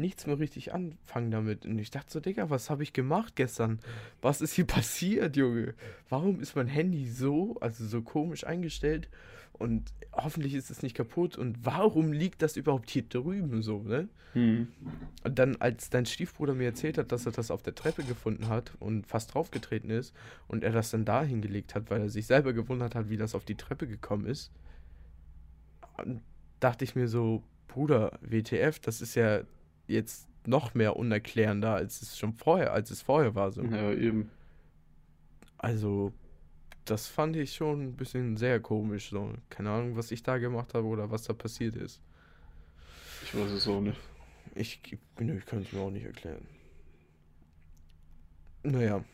[0.00, 1.64] nichts mehr richtig anfangen damit.
[1.66, 3.78] Und ich dachte so, Digga, was habe ich gemacht gestern?
[4.20, 5.74] Was ist hier passiert, Junge?
[6.08, 9.08] Warum ist mein Handy so, also so komisch eingestellt?
[9.52, 11.36] Und hoffentlich ist es nicht kaputt.
[11.36, 14.08] Und warum liegt das überhaupt hier drüben so, ne?
[14.32, 14.68] Hm.
[15.24, 18.48] Und dann, als dein Stiefbruder mir erzählt hat, dass er das auf der Treppe gefunden
[18.48, 20.14] hat und fast draufgetreten ist
[20.46, 23.34] und er das dann da hingelegt hat, weil er sich selber gewundert hat, wie das
[23.34, 24.52] auf die Treppe gekommen ist,
[26.60, 29.42] dachte ich mir so, Bruder, WTF, das ist ja
[29.90, 33.52] jetzt noch mehr unerklärender, als es schon vorher, als es vorher war.
[33.52, 33.62] So.
[33.62, 34.30] Ja, eben.
[35.58, 36.12] Also,
[36.84, 39.10] das fand ich schon ein bisschen sehr komisch.
[39.10, 39.34] So.
[39.50, 42.00] Keine Ahnung, was ich da gemacht habe oder was da passiert ist.
[43.24, 43.98] Ich weiß es auch nicht.
[44.54, 44.80] Ich,
[45.18, 46.46] nö, ich kann es mir auch nicht erklären.
[48.62, 49.04] Naja,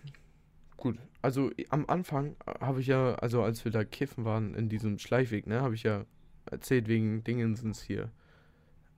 [0.77, 0.99] gut.
[1.23, 5.47] Also am Anfang habe ich ja, also als wir da kiffen waren in diesem Schleichweg,
[5.47, 6.05] ne, habe ich ja
[6.51, 8.11] erzählt wegen Dingensens hier.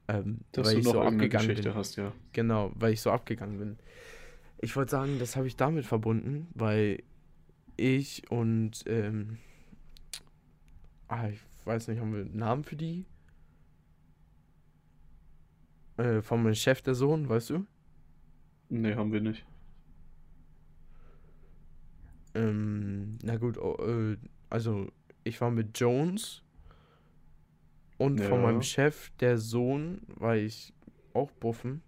[0.08, 1.74] Ähm, Dass weil du ich noch so abgegangen Geschichte bin.
[1.78, 2.12] hast, ja.
[2.32, 3.78] Genau, weil ich so abgegangen bin.
[4.60, 7.02] Ich wollte sagen, das habe ich damit verbunden, weil
[7.76, 9.38] ich und, ähm,
[11.08, 13.04] ah, ich weiß nicht, haben wir einen Namen für die?
[15.98, 17.66] Äh, von meinem Chef, der Sohn, weißt du?
[18.70, 19.44] Nee, haben wir nicht.
[22.34, 24.16] Ähm, na gut, oh, äh,
[24.48, 24.90] also
[25.24, 26.42] ich war mit Jones
[27.98, 28.46] und von Ja.
[28.46, 30.72] meinem Chef, der Sohn, war ich
[31.14, 31.82] auch buffen.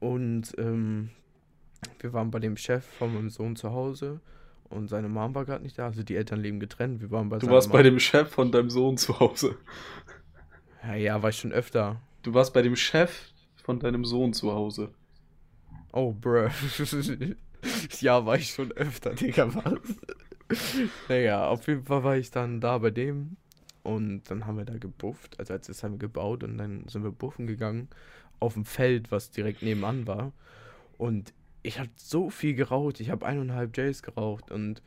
[0.00, 1.10] Und ähm,
[2.00, 4.20] wir waren bei dem Chef von meinem Sohn zu Hause
[4.68, 7.00] und seine Mom war gerade nicht da, also die Eltern leben getrennt.
[7.00, 7.84] Wir waren bei Du warst bei Mom.
[7.84, 9.56] dem Chef von deinem Sohn zu Hause.
[10.82, 12.00] Ja, ja, war ich schon öfter.
[12.22, 13.30] Du warst bei dem Chef
[13.62, 14.90] von deinem Sohn zu Hause.
[15.92, 16.48] Oh, bruh.
[18.00, 20.58] ja, war ich schon öfter, Digga, was?
[21.08, 23.36] naja, auf jeden Fall war ich dann da bei dem
[23.84, 25.38] und dann haben wir da gebufft.
[25.38, 27.88] Also als haben wir gebaut und dann sind wir buffen gegangen
[28.40, 30.32] auf dem Feld, was direkt nebenan war.
[30.98, 31.32] Und
[31.62, 32.98] ich habe so viel geraucht.
[33.00, 34.82] Ich habe eineinhalb J's geraucht und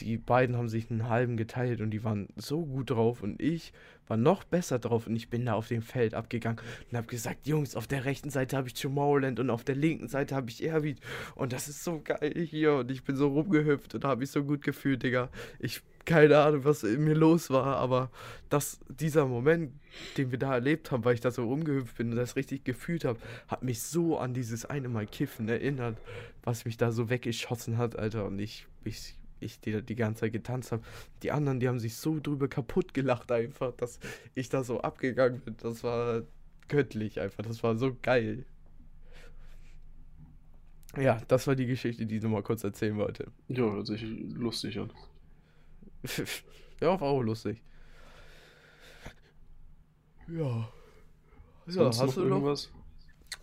[0.00, 3.72] die beiden haben sich einen halben geteilt und die waren so gut drauf und ich
[4.06, 7.46] war noch besser drauf und ich bin da auf dem Feld abgegangen und habe gesagt,
[7.46, 10.62] Jungs, auf der rechten Seite habe ich Tomorrowland und auf der linken Seite habe ich
[10.62, 10.98] Airbeat
[11.34, 14.44] und das ist so geil hier und ich bin so rumgehüpft und habe mich so
[14.44, 15.28] gut gefühlt, Digga.
[15.58, 18.10] Ich keine Ahnung, was in mir los war, aber
[18.48, 19.74] das, dieser Moment,
[20.16, 23.04] den wir da erlebt haben, weil ich da so rumgehüpft bin und das richtig gefühlt
[23.04, 25.98] habe, hat mich so an dieses eine Mal Kiffen erinnert,
[26.42, 28.24] was mich da so weggeschossen hat, Alter.
[28.24, 30.82] Und ich, ich, ich die, die ganze Zeit getanzt habe.
[31.22, 33.98] Die anderen, die haben sich so drüber kaputt gelacht einfach, dass
[34.34, 35.56] ich da so abgegangen bin.
[35.58, 36.22] Das war
[36.68, 37.44] göttlich einfach.
[37.44, 38.44] Das war so geil.
[40.96, 43.30] Ja, das war die Geschichte, die ich noch mal kurz erzählen wollte.
[43.48, 44.92] Ja, hört sich lustig an.
[46.80, 47.62] ja, war auch lustig.
[50.28, 50.68] Ja.
[51.66, 52.36] Ja, Sonst hast noch du noch?
[52.36, 52.70] irgendwas?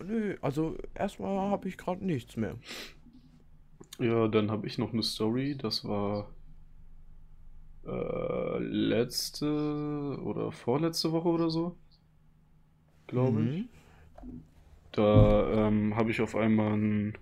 [0.04, 2.56] Nö, also erstmal habe ich gerade nichts mehr.
[3.98, 5.56] Ja, dann habe ich noch eine Story.
[5.56, 6.28] Das war
[7.86, 11.76] äh, letzte oder vorletzte Woche oder so,
[13.06, 13.58] glaube ich.
[13.58, 13.68] Mhm.
[14.92, 17.14] Da ähm, habe ich auf einmal einen,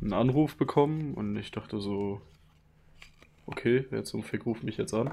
[0.00, 2.20] einen Anruf bekommen und ich dachte so,
[3.46, 5.10] okay, wer zum Fick ruft mich jetzt an?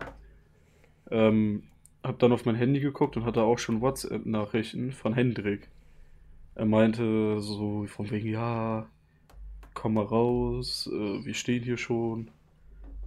[1.09, 1.63] Ähm,
[2.03, 5.69] hab dann auf mein Handy geguckt und hatte auch schon WhatsApp-Nachrichten von Hendrik.
[6.53, 8.87] Er meinte so von wegen, ja,
[9.75, 12.31] komm mal raus, äh, wir stehen hier schon.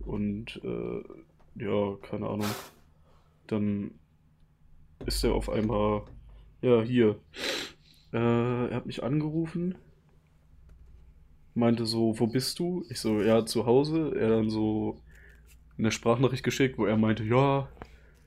[0.06, 1.02] Und äh,
[1.64, 2.46] ja, keine Ahnung.
[3.48, 3.90] Dann
[5.04, 6.02] ist er auf einmal,
[6.62, 7.18] ja, hier.
[8.12, 9.74] Äh, er hat mich angerufen,
[11.54, 12.84] meinte so, wo bist du?
[12.88, 14.14] Ich so, ja, zu Hause.
[14.16, 15.00] Er dann so
[15.76, 17.68] eine Sprachnachricht geschickt, wo er meinte, ja,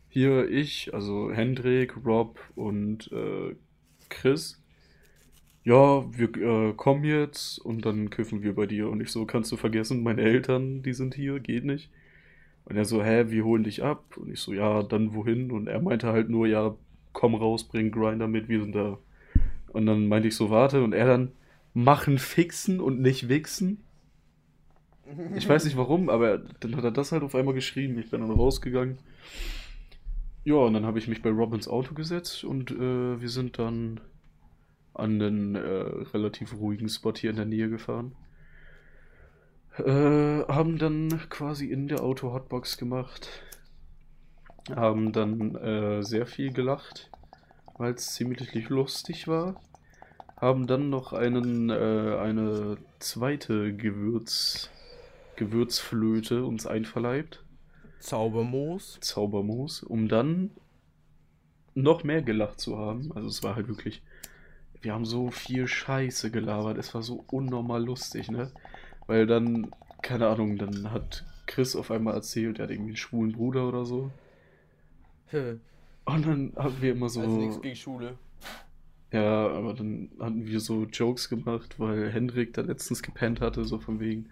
[0.10, 3.56] hier ich, also Hendrik, Rob und äh,
[4.10, 4.61] Chris.
[5.64, 8.90] Ja, wir äh, kommen jetzt und dann kiffen wir bei dir.
[8.90, 11.92] Und ich so, kannst du vergessen, meine Eltern, die sind hier, geht nicht.
[12.66, 14.18] Und er so, hä, wir holen dich ab.
[14.18, 15.52] Und ich so, ja, dann wohin?
[15.52, 16.76] Und er meinte halt nur, ja,
[17.14, 18.98] komm raus, bring Grinder mit, wir sind da.
[19.68, 20.84] Und dann meinte ich so, warte.
[20.84, 21.32] Und er dann,
[21.74, 23.84] machen fixen und nicht wichsen.
[25.36, 27.98] Ich weiß nicht warum, aber dann hat er das halt auf einmal geschrieben.
[28.00, 28.98] Ich bin dann rausgegangen.
[30.44, 34.00] Ja, und dann habe ich mich bei Robins Auto gesetzt und äh, wir sind dann
[34.94, 35.60] an einen äh,
[36.14, 38.16] relativ ruhigen Spot hier in der Nähe gefahren.
[39.78, 43.30] Äh, haben dann quasi in der Auto-Hotbox gemacht.
[44.76, 47.10] Haben dann äh, sehr viel gelacht,
[47.78, 49.62] weil es ziemlich lustig war.
[50.38, 54.70] Haben dann noch einen, äh, eine zweite Gewürz,
[55.36, 57.44] Gewürzflöte uns einverleibt.
[58.00, 58.98] Zaubermoos.
[59.02, 60.52] Zaubermoos, um dann
[61.76, 63.12] noch mehr gelacht zu haben.
[63.14, 64.02] Also es war halt wirklich,
[64.82, 68.52] wir haben so viel Scheiße gelabert, es war so unnormal lustig, ne?
[69.08, 69.72] Weil dann,
[70.02, 73.86] keine Ahnung, dann hat Chris auf einmal erzählt, er hat irgendwie einen schwulen Bruder oder
[73.86, 74.12] so.
[76.06, 78.18] Und dann haben wir immer so, Also nichts gegen Schule.
[79.12, 83.80] ja, aber dann hatten wir so Jokes gemacht, weil Hendrik da letztens gepennt hatte, so
[83.80, 84.30] von wegen,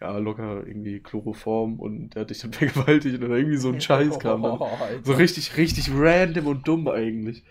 [0.00, 4.18] ja, locker irgendwie Chloroform und der hat dich dann vergewaltigt oder irgendwie so ein Scheiß
[4.18, 4.58] kam dann.
[5.02, 7.44] So richtig, richtig random und dumm eigentlich.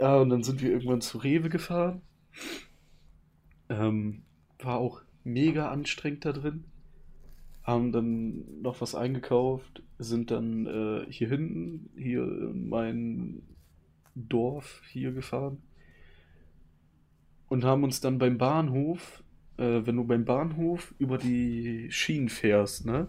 [0.00, 2.00] Ja, und dann sind wir irgendwann zu Rewe gefahren.
[3.68, 4.22] Ähm,
[4.58, 6.64] war auch mega anstrengend da drin.
[7.62, 13.42] Haben dann noch was eingekauft, sind dann äh, hier hinten, hier in mein
[14.14, 15.58] Dorf hier gefahren.
[17.48, 19.22] Und haben uns dann beim Bahnhof,
[19.58, 23.08] äh, wenn du beim Bahnhof über die Schienen fährst, ne?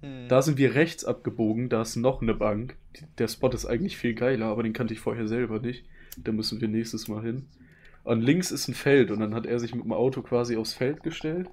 [0.00, 0.28] Hm.
[0.28, 2.76] Da sind wir rechts abgebogen, da ist noch eine Bank.
[3.18, 5.86] Der Spot ist eigentlich viel geiler, aber den kannte ich vorher selber nicht.
[6.16, 7.46] Da müssen wir nächstes Mal hin.
[8.04, 10.74] Und links ist ein Feld und dann hat er sich mit dem Auto quasi aufs
[10.74, 11.50] Feld gestellt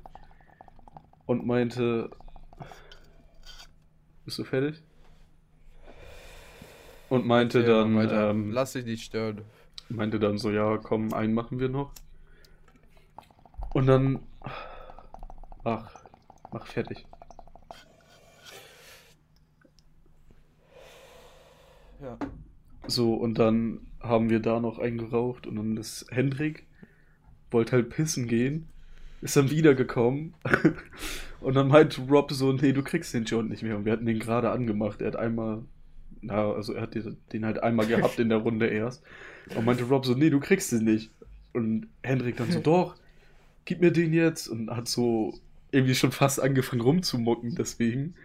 [1.26, 2.12] und meinte,
[4.26, 4.82] bist du fertig?
[7.10, 9.42] Und meinte Okay, dann, ähm, Lass dich nicht stören.
[9.90, 11.92] meinte dann so, ja, komm, einen machen wir noch.
[13.74, 14.20] Und dann,
[15.64, 16.04] ach,
[16.52, 17.06] mach fertig.
[22.02, 22.18] Ja.
[22.88, 26.66] So, und dann haben wir da noch eingeraucht und dann ist Hendrik,
[27.50, 28.68] wollte halt pissen gehen,
[29.22, 30.34] ist dann wiedergekommen
[31.40, 33.78] und dann meinte Rob so, nee, du kriegst den Joint nicht mehr.
[33.78, 35.64] Und wir hatten den gerade angemacht, er hat einmal,
[36.22, 36.96] na, also er hat
[37.32, 39.04] den halt einmal gehabt in der Runde erst.
[39.56, 41.12] Und meinte Rob so, nee, du kriegst den nicht.
[41.54, 42.96] Und Hendrik dann so, doch,
[43.66, 44.48] gib mir den jetzt.
[44.48, 45.34] Und hat so
[45.72, 48.16] irgendwie schon fast angefangen rumzumucken deswegen.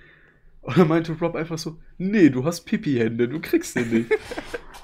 [0.63, 4.11] Und dann meinte Rob einfach so, nee, du hast Pipi-Hände, du kriegst den nicht.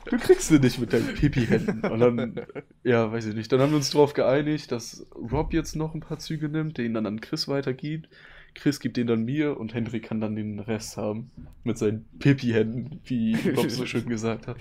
[0.06, 1.80] Du kriegst den nicht mit deinen Pipi-Händen.
[1.90, 2.46] Und dann,
[2.82, 3.50] ja, weiß ich nicht.
[3.50, 6.94] Dann haben wir uns darauf geeinigt, dass Rob jetzt noch ein paar Züge nimmt, den
[6.94, 8.08] dann an Chris weitergibt.
[8.54, 11.30] Chris gibt den dann mir und Hendrik kann dann den Rest haben.
[11.64, 14.58] Mit seinen Pipi-Händen, wie Bob so schön gesagt hat.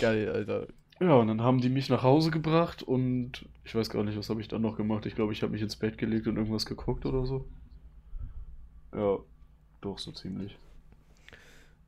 [0.00, 0.66] Geil, Alter.
[0.98, 4.30] Ja, und dann haben die mich nach Hause gebracht und ich weiß gar nicht, was
[4.30, 5.04] habe ich dann noch gemacht.
[5.04, 7.46] Ich glaube, ich habe mich ins Bett gelegt und irgendwas geguckt oder so.
[8.94, 9.18] Ja,
[9.82, 10.56] doch, so ziemlich.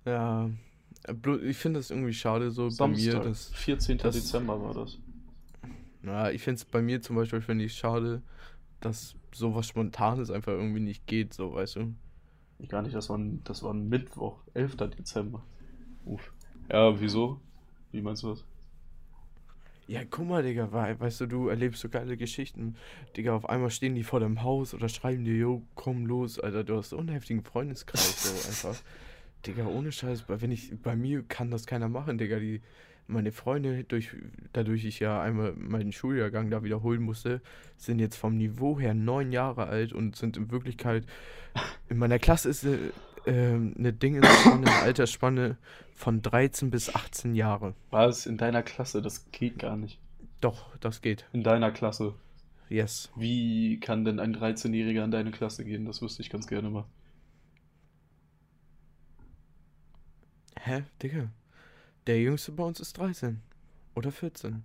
[0.05, 0.51] Ja,
[1.43, 3.99] ich finde das irgendwie schade so bei Samstag, mir, dass 14.
[3.99, 4.99] das- Dezember war das.
[6.03, 8.23] Ja, ich finde es bei mir zum Beispiel, finde ich schade,
[8.81, 11.95] dass sowas Spontanes einfach irgendwie nicht geht, so, weißt du?
[12.69, 14.77] Gar nicht, das war ein, das war ein Mittwoch, 11.
[14.91, 15.43] Dezember.
[16.05, 16.33] Uff.
[16.71, 17.41] Ja, wieso?
[17.93, 18.45] Wie meinst du das?
[19.87, 22.77] Ja, guck mal, Digga, wei- weißt du, du erlebst so geile Geschichten.
[23.17, 26.63] Digga, auf einmal stehen die vor deinem Haus oder schreiben dir, yo, komm los, Alter,
[26.63, 28.83] du hast so einen heftigen Freundeskreis, so einfach.
[29.47, 32.61] Digga, ohne Scheiß, bei- wenn ich, bei mir kann das keiner machen, Digga, die,
[33.07, 34.11] meine Freunde, durch,
[34.53, 37.41] dadurch ich ja einmal meinen Schuljahrgang da wiederholen musste,
[37.77, 41.05] sind jetzt vom Niveau her neun Jahre alt und sind in Wirklichkeit,
[41.89, 42.79] in meiner Klasse ist eine,
[43.27, 45.57] ähm, eine Dingensspanne, eine Altersspanne
[45.95, 47.75] von 13 bis 18 Jahre.
[47.91, 48.27] Was?
[48.27, 49.01] In deiner Klasse?
[49.03, 49.99] Das geht gar nicht.
[50.41, 51.27] Doch, das geht.
[51.33, 52.15] In deiner Klasse.
[52.69, 53.11] Yes.
[53.17, 55.87] Wie kann denn ein 13-Jähriger in deine Klasse gehen?
[55.87, 56.85] Das wüsste ich ganz gerne mal.
[60.61, 61.31] Hä, Digga?
[62.07, 63.41] Der jüngste bei uns ist 13.
[63.95, 64.63] Oder 14.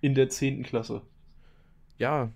[0.00, 0.62] In der 10.
[0.62, 1.02] Klasse.
[1.98, 2.30] Ja.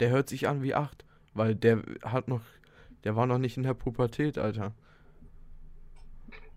[0.00, 1.04] Der hört sich an wie 8.
[1.34, 2.42] Weil der hat noch.
[3.04, 4.74] Der war noch nicht in der Pubertät, Alter.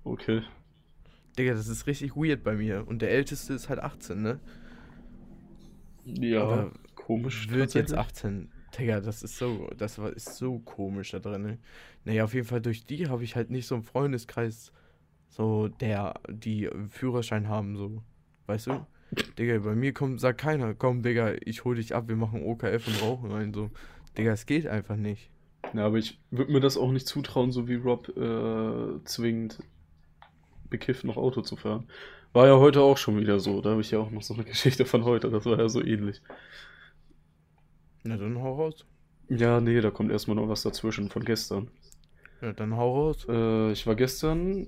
[0.04, 0.44] Okay.
[1.38, 2.88] Digga, das ist richtig weird bei mir.
[2.88, 4.40] Und der älteste ist halt 18, ne?
[6.06, 7.50] Ja, Aber komisch.
[7.50, 8.18] Wird jetzt tatsächlich.
[8.24, 8.52] 18.
[8.78, 9.70] Digga, das ist so.
[9.78, 11.58] Das war, ist so komisch da drin, ne?
[12.04, 14.72] Naja, auf jeden Fall durch die habe ich halt nicht so einen Freundeskreis,
[15.30, 18.02] so der, die Führerschein haben, so.
[18.48, 18.86] Weißt du?
[19.38, 22.88] Digga, bei mir kommt, sagt keiner, komm, Digga, ich hol dich ab, wir machen OKF
[22.88, 23.70] und rauchen rein, so.
[24.18, 25.30] Digga, es geht einfach nicht.
[25.74, 29.60] Ja, aber ich würde mir das auch nicht zutrauen, so wie Rob äh, zwingend
[30.70, 31.88] bekifft noch Auto zu fahren.
[32.34, 33.62] War ja heute auch schon wieder so.
[33.62, 35.30] Da habe ich ja auch noch so eine Geschichte von heute.
[35.30, 36.22] Das war ja so ähnlich.
[38.06, 38.86] Na dann hau raus.
[39.30, 41.70] Ja, nee, da kommt erstmal noch was dazwischen von gestern.
[42.40, 43.26] Ja, dann hau raus.
[43.28, 44.68] Äh, ich war gestern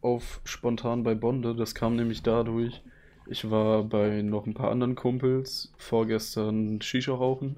[0.00, 1.56] auf spontan bei Bonde.
[1.56, 2.82] Das kam nämlich dadurch,
[3.26, 7.56] ich war bei noch ein paar anderen Kumpels vorgestern Shisha rauchen.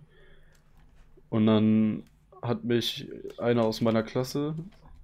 [1.28, 2.04] Und dann
[2.40, 4.54] hat mich einer aus meiner Klasse,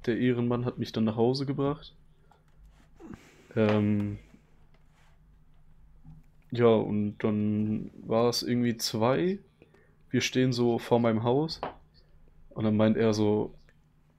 [0.06, 1.94] der Ehrenmann, hat mich dann nach Hause gebracht.
[3.54, 4.18] Ähm,
[6.50, 9.38] ja, und dann war es irgendwie zwei.
[10.10, 11.60] Wir stehen so vor meinem Haus.
[12.50, 13.54] Und dann meint er so,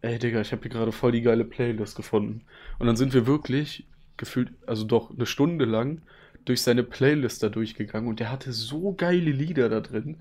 [0.02, 2.42] Ey, Digga, ich habe hier gerade voll die geile Playlist gefunden.
[2.78, 3.86] Und dann sind wir wirklich
[4.16, 6.02] gefühlt, also doch eine Stunde lang
[6.46, 10.18] durch seine Playlist da durchgegangen und der hatte so geile Lieder da drin.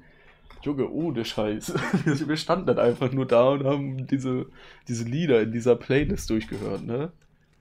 [0.63, 1.75] Junge, ohne Scheiß.
[2.05, 4.47] Wir standen dann einfach nur da und haben diese,
[4.89, 7.13] diese Lieder in dieser Playlist durchgehört, ne?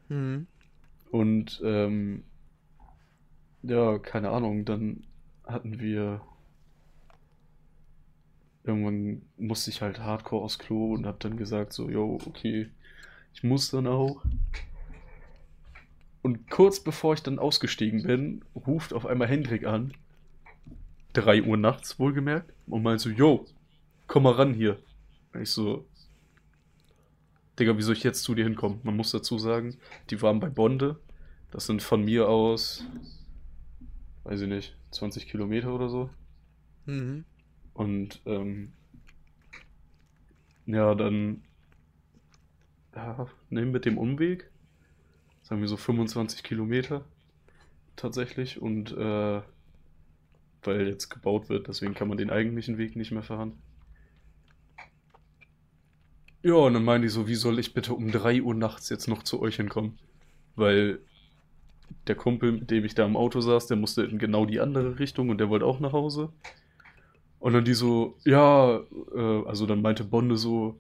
[0.10, 0.47] Hm.
[1.12, 2.24] Und ähm,
[3.62, 5.03] ja, keine Ahnung, dann
[5.45, 6.22] hatten wir
[8.68, 12.70] irgendwann musste ich halt hardcore aufs Klo und hab dann gesagt so, yo, okay,
[13.34, 14.24] ich muss dann auch.
[16.22, 19.93] Und kurz bevor ich dann ausgestiegen bin, ruft auf einmal Hendrik an.
[21.13, 22.51] 3 Uhr nachts, wohlgemerkt.
[22.68, 23.45] Und meint so, yo,
[24.07, 24.78] komm mal ran hier.
[25.34, 25.86] Und ich so,
[27.57, 28.80] Digga, wie soll ich jetzt zu dir hinkommen?
[28.84, 29.78] Man muss dazu sagen,
[30.09, 30.99] die waren bei Bonde.
[31.51, 32.84] Das sind von mir aus,
[34.26, 36.09] weiß ich nicht, 20 Kilometer oder so.
[36.86, 37.24] Mhm.
[37.78, 38.73] Und ähm,
[40.65, 41.43] ja, dann
[42.95, 44.49] ja, nehmen mit dem Umweg,
[45.43, 47.05] sagen wir so 25 Kilometer
[47.95, 48.59] tatsächlich.
[48.59, 49.41] Und äh,
[50.63, 53.53] weil jetzt gebaut wird, deswegen kann man den eigentlichen Weg nicht mehr fahren.
[56.41, 59.07] Ja, und dann meinte ich so, wie soll ich bitte um 3 Uhr nachts jetzt
[59.07, 59.99] noch zu euch hinkommen?
[60.55, 60.97] Weil
[62.07, 64.97] der Kumpel, mit dem ich da im Auto saß, der musste in genau die andere
[64.97, 66.34] Richtung und der wollte auch nach Hause.
[67.39, 68.79] Und dann die so, ja,
[69.15, 70.79] äh, also dann meinte Bonde so,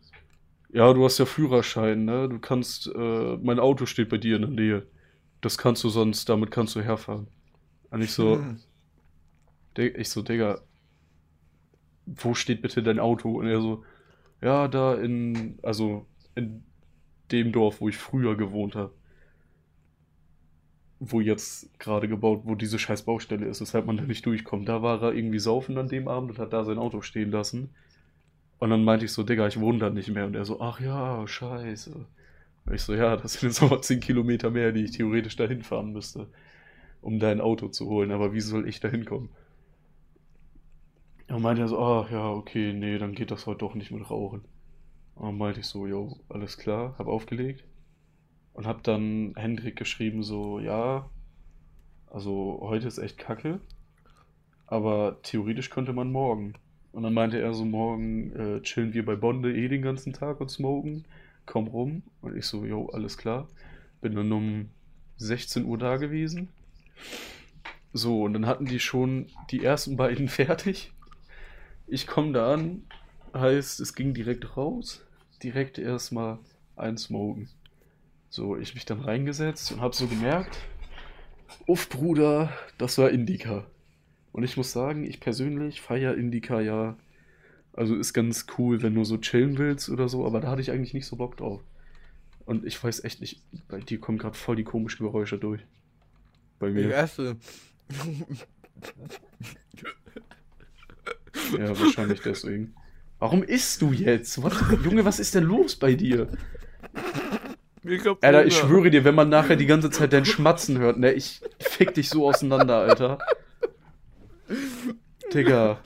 [0.71, 2.29] ja, du hast ja Führerschein, ne?
[2.29, 4.87] Du kannst, äh, mein Auto steht bei dir in der Nähe.
[5.41, 7.27] Das kannst du sonst, damit kannst du herfahren.
[7.91, 8.59] Und ich so, Hm.
[9.77, 10.61] Ich so, Digga,
[12.05, 13.37] wo steht bitte dein Auto?
[13.39, 13.83] Und er so,
[14.41, 16.05] ja, da in, also
[16.35, 16.63] in
[17.31, 18.93] dem Dorf, wo ich früher gewohnt habe.
[20.99, 24.67] Wo jetzt gerade gebaut, wo diese scheiß Baustelle ist, weshalb man da nicht durchkommt.
[24.67, 27.69] Da war er irgendwie saufen an dem Abend und hat da sein Auto stehen lassen.
[28.59, 30.25] Und dann meinte ich so, Digga, ich wohne da nicht mehr.
[30.25, 31.93] Und er so, ach ja, scheiße.
[32.65, 35.63] Und ich so, ja, das sind jetzt aber 10 Kilometer mehr, die ich theoretisch dahin
[35.63, 36.27] fahren müsste,
[37.01, 38.11] um dein Auto zu holen.
[38.11, 39.29] Aber wie soll ich da hinkommen?
[41.27, 44.09] Dann meinte er so, ah, ja, okay, nee, dann geht das heute doch nicht mit
[44.09, 44.41] Rauchen.
[45.15, 47.63] Und dann meinte ich so, jo, alles klar, hab aufgelegt.
[48.57, 51.07] Und hab dann Hendrik geschrieben, so, ja,
[52.07, 53.59] also heute ist echt kacke,
[54.65, 56.55] aber theoretisch könnte man morgen.
[56.91, 60.41] Und dann meinte er so, morgen äh, chillen wir bei Bonde eh den ganzen Tag
[60.41, 61.05] und smoken,
[61.45, 62.01] komm rum.
[62.21, 63.47] Und ich so, jo, alles klar.
[64.01, 64.71] Bin dann um
[65.17, 66.49] 16 Uhr da gewesen.
[67.93, 70.91] So, und dann hatten die schon die ersten beiden fertig.
[71.85, 72.87] Ich komme da an,
[73.35, 75.05] heißt, es ging direkt raus,
[75.43, 76.39] direkt erstmal
[76.75, 77.49] einsmoken.
[78.29, 80.57] So, ich mich dann reingesetzt und habe so gemerkt,
[81.65, 83.65] uff, Bruder, das war Indica.
[84.31, 86.95] Und ich muss sagen, ich persönlich feiere Indica ja.
[87.73, 90.71] Also ist ganz cool, wenn du so chillen willst oder so, aber da hatte ich
[90.71, 91.61] eigentlich nicht so Bock drauf.
[92.45, 95.61] Und ich weiß echt nicht, bei dir kommen gerade voll die komischen Geräusche durch.
[96.59, 96.95] Bei Ich mir.
[96.95, 97.37] esse.
[101.57, 102.73] Ja, wahrscheinlich deswegen.
[103.19, 104.41] Warum isst du jetzt?
[104.41, 104.53] What?
[104.83, 106.27] Junge, was ist denn los bei dir?
[107.87, 110.97] Ich glaub, Alter, ich schwöre dir, wenn man nachher die ganze Zeit dein Schmatzen hört,
[110.97, 113.17] ne, ich fick dich so auseinander, Alter.
[115.33, 115.79] Digga,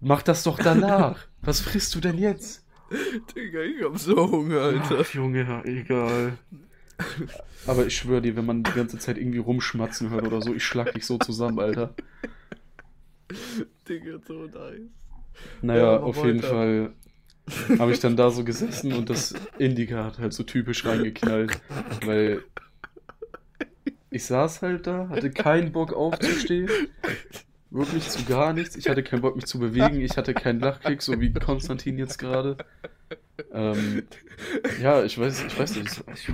[0.00, 1.26] mach das doch danach.
[1.40, 2.64] Was frisst du denn jetzt?
[3.34, 4.98] Digga, ich hab so Hunger, Alter.
[5.00, 6.38] Ach, Junge, egal.
[7.66, 10.64] Aber ich schwöre dir, wenn man die ganze Zeit irgendwie rumschmatzen hört oder so, ich
[10.64, 11.94] schlag dich so zusammen, Alter.
[13.88, 14.80] Digga, so nice.
[15.62, 16.42] Naja, Ja, auf jeden.
[16.42, 16.92] Fall
[17.78, 21.60] habe ich dann da so gesessen und das Indica hat halt so typisch reingeknallt,
[22.04, 22.42] weil
[24.10, 26.70] ich saß halt da, hatte keinen Bock aufzustehen,
[27.70, 28.76] wirklich zu gar nichts.
[28.76, 32.18] Ich hatte keinen Bock mich zu bewegen, ich hatte keinen Lachkick, so wie Konstantin jetzt
[32.18, 32.56] gerade.
[33.52, 34.04] Ähm,
[34.80, 36.02] ja, ich weiß, ich weiß nicht.
[36.14, 36.28] Ich,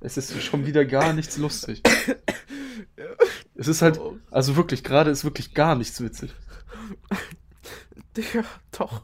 [0.00, 1.82] es ist schon wieder gar nichts lustig.
[3.58, 4.00] Es ist halt,
[4.30, 6.32] also wirklich, gerade ist wirklich gar nichts witzig.
[8.16, 9.02] Digga, doch.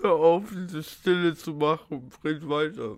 [0.00, 2.10] Hör auf, diese Stille zu machen.
[2.24, 2.96] Red weiter.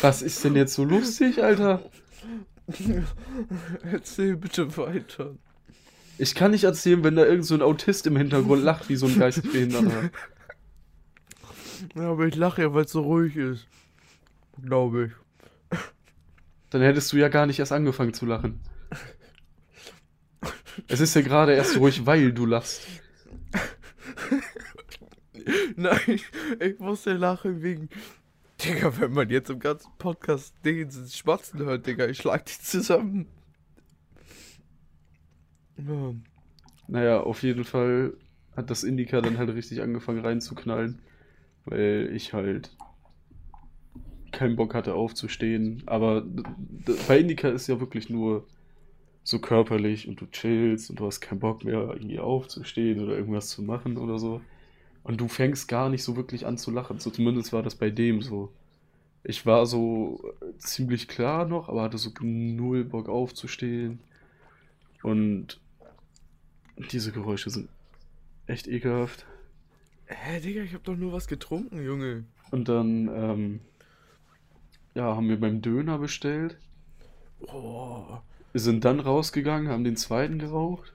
[0.00, 1.88] Was ist denn jetzt so lustig, Alter?
[3.82, 5.34] Erzähl bitte weiter.
[6.18, 9.06] Ich kann nicht erzählen, wenn da irgend so ein Autist im Hintergrund lacht, wie so
[9.06, 10.10] ein Geistesbehinderter.
[11.96, 13.66] Ja, aber ich lache ja, weil es so ruhig ist.
[14.62, 15.12] Glaube ich.
[16.70, 18.60] Dann hättest du ja gar nicht erst angefangen zu lachen.
[20.88, 22.86] Es ist ja gerade erst ruhig, weil du lachst.
[25.76, 26.20] Nein,
[26.60, 27.88] ich musste lachen wegen.
[28.64, 33.26] Digga, wenn man jetzt im ganzen Podcast den Schmatzen hört, Digga, ich schlag die zusammen.
[35.76, 36.14] Ja.
[36.88, 38.14] Naja, auf jeden Fall
[38.56, 41.00] hat das Indica dann halt richtig angefangen reinzuknallen,
[41.64, 42.70] weil ich halt
[44.30, 45.82] keinen Bock hatte aufzustehen.
[45.86, 46.24] Aber
[47.08, 48.46] bei Indica ist ja wirklich nur
[49.24, 53.48] so körperlich und du chillst und du hast keinen Bock mehr irgendwie aufzustehen oder irgendwas
[53.48, 54.40] zu machen oder so.
[55.04, 56.98] Und du fängst gar nicht so wirklich an zu lachen.
[56.98, 58.52] So zumindest war das bei dem so.
[59.24, 64.00] Ich war so äh, ziemlich klar noch, aber hatte so null Bock aufzustehen.
[65.02, 65.60] Und
[66.90, 67.68] diese Geräusche sind
[68.46, 69.26] echt ekelhaft.
[70.06, 72.24] Hä, Digga, ich hab doch nur was getrunken, Junge.
[72.50, 73.60] Und dann, ähm,
[74.94, 76.56] ja, haben wir beim Döner bestellt.
[77.40, 78.18] Oh.
[78.52, 80.92] Wir sind dann rausgegangen, haben den zweiten geraucht.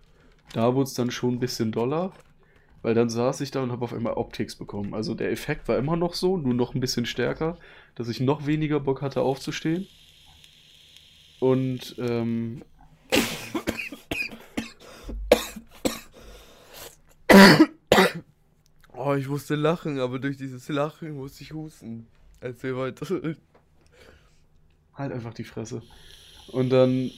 [0.53, 2.13] Da wurde es dann schon ein bisschen doller,
[2.87, 4.93] weil dann saß ich da und habe auf einmal Optics bekommen.
[4.93, 7.57] Also der Effekt war immer noch so, nur noch ein bisschen stärker,
[7.95, 9.87] dass ich noch weniger Bock hatte aufzustehen.
[11.41, 12.63] Und ähm,
[18.93, 22.07] oh, ich musste lachen, aber durch dieses Lachen musste ich husten.
[22.39, 23.05] Erzähl weiter.
[24.93, 25.81] halt einfach die Fresse.
[26.53, 27.11] Und dann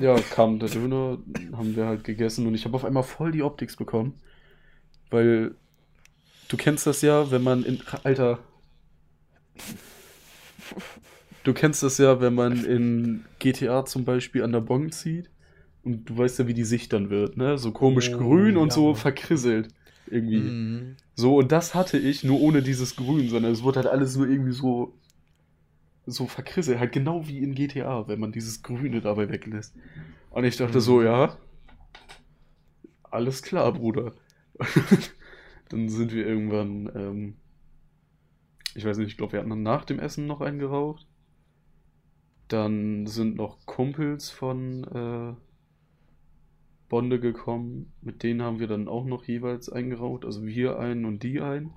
[0.00, 1.18] ja, kam der Döner,
[1.52, 4.20] haben wir halt gegessen und ich habe auf einmal voll die Optics bekommen,
[5.10, 5.54] weil
[6.48, 8.40] du kennst das ja, wenn man in Alter
[11.44, 15.30] Du kennst das ja, wenn man in GTA zum Beispiel an der Bon zieht
[15.82, 17.56] und du weißt ja, wie die Sicht dann wird, ne?
[17.58, 18.74] So komisch Oh, grün und ja.
[18.74, 19.68] so verkrisselt
[20.06, 20.40] irgendwie.
[20.40, 20.96] Mhm.
[21.14, 24.28] So, und das hatte ich nur ohne dieses Grün, sondern es wurde halt alles nur
[24.28, 24.94] irgendwie so,
[26.10, 26.78] so verkrisselt.
[26.78, 29.76] Halt genau wie in GTA, wenn man dieses Grüne dabei weglässt.
[30.30, 31.36] Und ich dachte so, ja,
[33.10, 34.14] alles klar, Bruder.
[35.68, 37.34] Dann sind wir irgendwann, ähm,
[38.74, 41.06] ich weiß nicht, ich glaube, wir hatten dann nach dem Essen noch einen geraucht.
[42.48, 45.34] Dann sind noch Kumpels von äh,
[46.88, 47.92] Bonde gekommen.
[48.00, 50.24] Mit denen haben wir dann auch noch jeweils eingeraucht.
[50.24, 51.72] Also wir einen und die einen.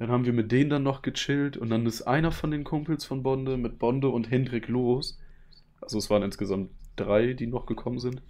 [0.00, 3.04] Dann haben wir mit denen dann noch gechillt und dann ist einer von den Kumpels
[3.04, 5.18] von Bonde mit Bonde und Hendrik los.
[5.82, 8.22] Also es waren insgesamt drei, die noch gekommen sind.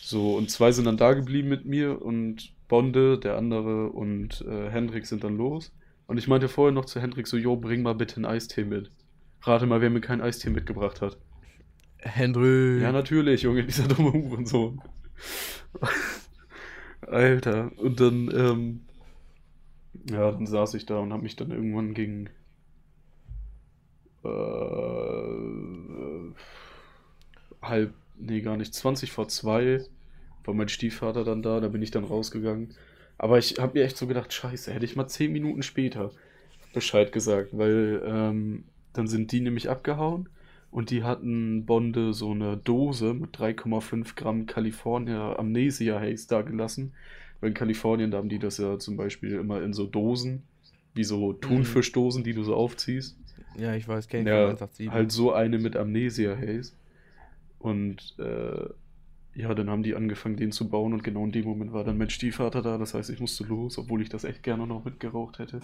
[0.00, 4.70] So, und zwei sind dann da geblieben mit mir und Bonde, der andere und äh,
[4.70, 5.72] Hendrik sind dann los.
[6.06, 8.92] Und ich meinte vorher noch zu Hendrik so, jo, bring mal bitte einen Eistee mit.
[9.42, 11.18] Rate mal, wer mir keinen Eistee mitgebracht hat.
[11.98, 12.80] Henry.
[12.80, 14.80] Ja, natürlich, Junge, dieser dumme Hurensohn.
[17.00, 18.80] Alter, und dann, ähm,
[20.08, 22.30] ja, dann saß ich da und habe mich dann irgendwann gegen
[24.24, 24.28] äh,
[27.62, 29.84] halb, nee, gar nicht, 20 vor zwei
[30.44, 32.74] war mein Stiefvater dann da, da bin ich dann rausgegangen.
[33.18, 36.10] Aber ich habe mir echt so gedacht, scheiße, hätte ich mal 10 Minuten später
[36.72, 40.28] Bescheid gesagt, weil ähm, dann sind die nämlich abgehauen
[40.70, 46.94] und die hatten Bonde so eine Dose mit 3,5 Gramm California Amnesia Haze da gelassen.
[47.40, 50.42] Weil in Kalifornien, da haben die das ja zum Beispiel immer in so Dosen,
[50.94, 53.16] wie so Thunfischdosen, die du so aufziehst.
[53.56, 54.90] Ja, ich weiß, kenn ich Ja, von 187.
[54.90, 56.72] halt so eine mit Amnesia Haze.
[57.58, 58.68] Und äh,
[59.34, 61.98] ja, dann haben die angefangen, den zu bauen und genau in dem Moment war dann
[61.98, 62.78] mein Stiefvater da.
[62.78, 65.60] Das heißt, ich musste los, obwohl ich das echt gerne noch mitgeraucht hätte.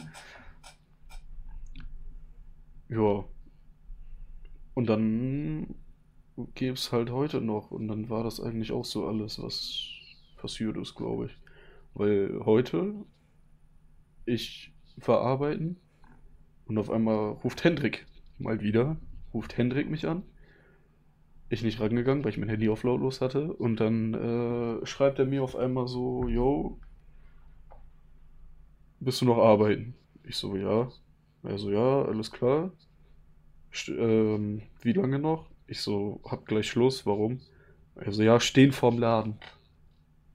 [2.88, 3.24] Ja.
[4.74, 5.74] Und dann
[6.54, 9.88] gäbe halt heute noch und dann war das eigentlich auch so alles, was
[10.36, 11.45] passiert ist, glaube ich.
[11.96, 12.94] Weil heute
[14.26, 15.76] ich war arbeiten
[16.66, 18.06] und auf einmal ruft Hendrik
[18.38, 18.96] mal wieder,
[19.32, 20.22] ruft Hendrik mich an.
[21.48, 23.52] Ich nicht rangegangen, weil ich mein Handy auf lautlos hatte.
[23.52, 26.78] Und dann äh, schreibt er mir auf einmal so, yo,
[28.98, 29.94] bist du noch arbeiten?
[30.24, 30.88] Ich so, ja.
[31.44, 32.72] Er so, ja, alles klar.
[33.72, 35.48] St ähm, wie lange noch?
[35.68, 37.40] Ich so, hab gleich Schluss, warum?
[37.94, 39.38] Er so, ja, stehen vorm Laden.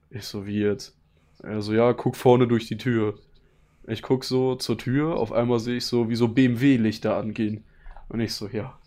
[0.08, 1.01] Ich so, wie jetzt?
[1.42, 3.18] Er so, ja, guck vorne durch die Tür.
[3.86, 7.64] Ich guck so zur Tür, auf einmal sehe ich so, wie so BMW-Lichter angehen.
[8.08, 8.78] Und ich so, ja,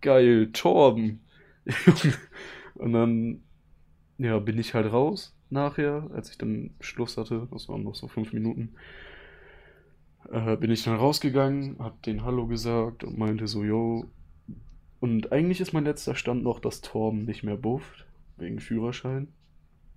[0.00, 1.20] geil, Torben.
[2.74, 3.42] Und dann,
[4.18, 8.08] ja, bin ich halt raus nachher, als ich dann Schluss hatte, das waren noch so
[8.08, 8.74] fünf Minuten,
[10.30, 14.10] äh, bin ich dann rausgegangen, hab den Hallo gesagt und meinte so, yo.
[15.00, 18.06] Und eigentlich ist mein letzter Stand noch, dass Torben nicht mehr bufft,
[18.36, 19.28] wegen Führerschein.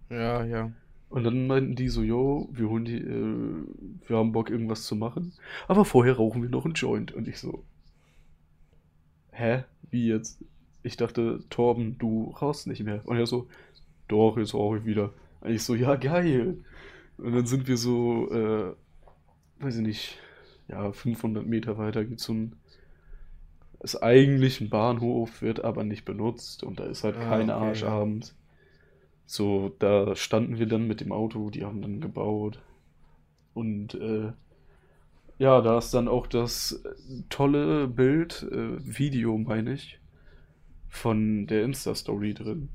[0.09, 0.71] Ja, ja.
[1.11, 4.95] Und dann meinten die so, yo, wir holen die, äh, wir haben Bock, irgendwas zu
[4.95, 5.33] machen.
[5.67, 7.11] Aber vorher rauchen wir noch einen Joint.
[7.13, 7.63] Und ich so,
[9.31, 9.63] hä?
[9.89, 10.43] Wie jetzt?
[10.83, 13.01] Ich dachte, Torben, du rauchst nicht mehr.
[13.07, 13.47] Und er so,
[14.07, 15.13] doch, jetzt rauche ich wieder.
[15.41, 16.63] Und ich so, ja, geil.
[17.17, 18.73] Und dann sind wir so, äh,
[19.59, 20.19] weiß ich nicht,
[20.69, 22.55] ja, 500 Meter weiter gibt's so ein,
[23.81, 26.63] ist eigentlich ein Bahnhof, wird aber nicht benutzt.
[26.63, 27.89] Und da ist halt Ah, kein okay, Arsch ja.
[27.89, 28.35] abends.
[29.31, 32.59] So, da standen wir dann mit dem Auto, die haben dann gebaut.
[33.53, 34.33] Und äh,
[35.37, 40.01] ja, da ist dann auch das äh, tolle Bild, äh, Video meine ich,
[40.89, 42.67] von der Insta-Story drin.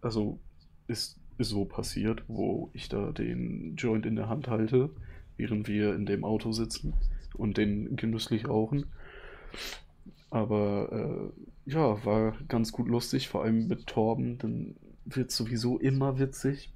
[0.00, 0.40] Also
[0.88, 4.90] ist, ist so passiert, wo ich da den Joint in der Hand halte,
[5.36, 6.94] während wir in dem Auto sitzen
[7.34, 8.86] und den genüsslich rauchen.
[10.30, 11.32] Aber
[11.64, 14.74] äh, ja, war ganz gut lustig, vor allem mit Torben, dann
[15.06, 16.72] wird sowieso immer witzig.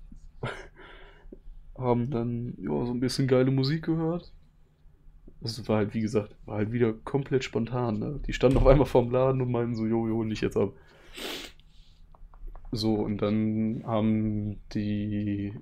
[1.76, 4.32] Haben dann ja so ein bisschen geile Musik gehört.
[5.40, 7.98] Das war halt, wie gesagt, war halt wieder komplett spontan.
[7.98, 8.20] Ne?
[8.26, 10.74] Die standen auf einmal vorm Laden und meinten so, jo, jo, nicht jetzt ab.
[12.72, 15.54] So, und dann haben die,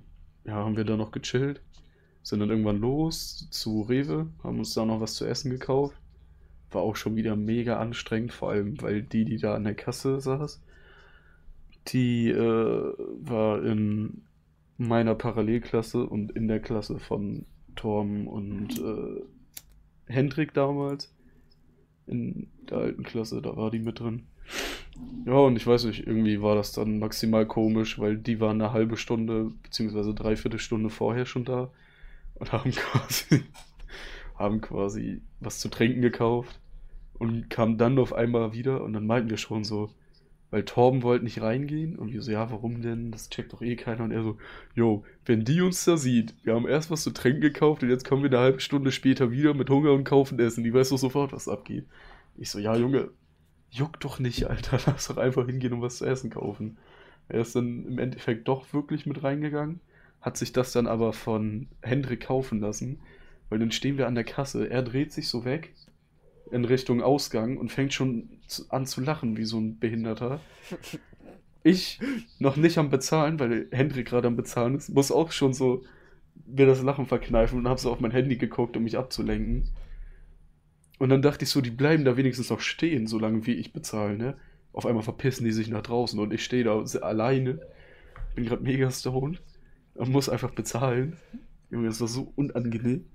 [0.45, 1.61] ja, haben wir da noch gechillt,
[2.21, 5.95] sind dann irgendwann los zu Rewe, haben uns da noch was zu essen gekauft.
[6.71, 10.19] War auch schon wieder mega anstrengend, vor allem, weil die, die da an der Kasse
[10.19, 10.61] saß,
[11.87, 14.21] die äh, war in
[14.77, 17.45] meiner Parallelklasse und in der Klasse von
[17.75, 19.21] Torm und äh,
[20.11, 21.13] Hendrik damals.
[22.07, 24.23] In der alten Klasse, da war die mit drin.
[25.25, 28.73] Ja, und ich weiß nicht, irgendwie war das dann maximal komisch, weil die waren eine
[28.73, 31.71] halbe Stunde, beziehungsweise dreiviertel Stunde vorher schon da
[32.35, 33.43] und haben quasi,
[34.35, 36.59] haben quasi was zu trinken gekauft
[37.13, 39.91] und kamen dann auf einmal wieder und dann meinten wir schon so,
[40.51, 43.11] weil Torben wollte nicht reingehen und wir so, ja, warum denn?
[43.11, 44.03] Das checkt doch eh keiner.
[44.03, 44.37] Und er so,
[44.73, 48.05] jo, wenn die uns da sieht, wir haben erst was zu trinken gekauft und jetzt
[48.05, 50.63] kommen wir eine halbe Stunde später wieder mit Hunger und kaufen Essen.
[50.63, 51.85] Die weiß doch sofort, was abgeht.
[52.35, 53.11] Ich so, ja, Junge,
[53.69, 54.79] juckt doch nicht, Alter.
[54.87, 56.77] Lass doch einfach hingehen und was zu essen kaufen.
[57.27, 59.81] Er ist dann im Endeffekt doch wirklich mit reingegangen,
[60.19, 62.99] hat sich das dann aber von Hendrik kaufen lassen,
[63.49, 65.73] Weil dann stehen wir an der Kasse, er dreht sich so weg
[66.51, 68.29] in Richtung Ausgang und fängt schon
[68.69, 70.41] an zu lachen wie so ein Behinderter.
[71.63, 71.99] Ich
[72.39, 75.83] noch nicht am Bezahlen, weil Hendrik gerade am Bezahlen ist, muss auch schon so
[76.45, 79.69] mir das Lachen verkneifen und habe so auf mein Handy geguckt, um mich abzulenken.
[80.97, 84.17] Und dann dachte ich so, die bleiben da wenigstens noch stehen, solange wie ich bezahle,
[84.17, 84.37] ne?
[84.71, 87.59] Auf einmal verpissen die sich nach draußen und ich stehe da alleine,
[88.35, 89.41] bin gerade mega stoned
[89.95, 91.17] und muss einfach bezahlen.
[91.71, 93.05] Junge, das war so unangenehm.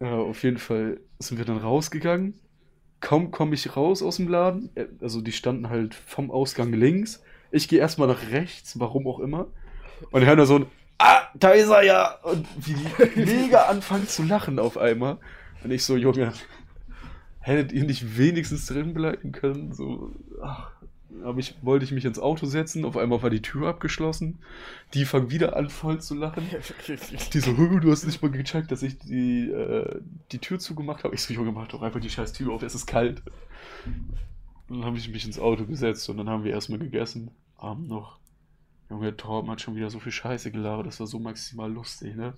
[0.00, 2.34] Ja, auf jeden Fall sind wir dann rausgegangen.
[3.00, 7.22] Kaum komme ich raus aus dem Laden, äh, also die standen halt vom Ausgang links.
[7.50, 9.46] Ich gehe erstmal nach rechts, warum auch immer.
[10.10, 10.66] Und hören da so ein
[10.98, 12.18] Ah, da ist er ja!
[12.24, 15.18] Und wie die mega anfangen zu lachen auf einmal.
[15.62, 16.32] Und ich so, Junge,
[17.38, 19.72] hättet ihr nicht wenigstens drin bleiben können?
[19.72, 20.12] So,
[20.42, 20.72] ach,
[21.24, 24.38] hab ich, wollte ich mich ins Auto setzen, auf einmal war die Tür abgeschlossen.
[24.94, 26.44] Die fangen wieder an voll zu lachen.
[27.32, 30.00] Die so, "Hö, du hast nicht mal gecheckt, dass ich die, äh,
[30.32, 31.14] die Tür zugemacht habe.
[31.14, 33.22] Ich so, Junge, mach doch einfach die scheiß Tür auf, es ist kalt.
[34.68, 37.30] Dann habe ich mich ins Auto gesetzt und dann haben wir erstmal gegessen.
[37.56, 38.18] Abend noch.
[38.90, 42.34] Junge, Torben hat schon wieder so viel Scheiße gelabert, das war so maximal lustig, ne?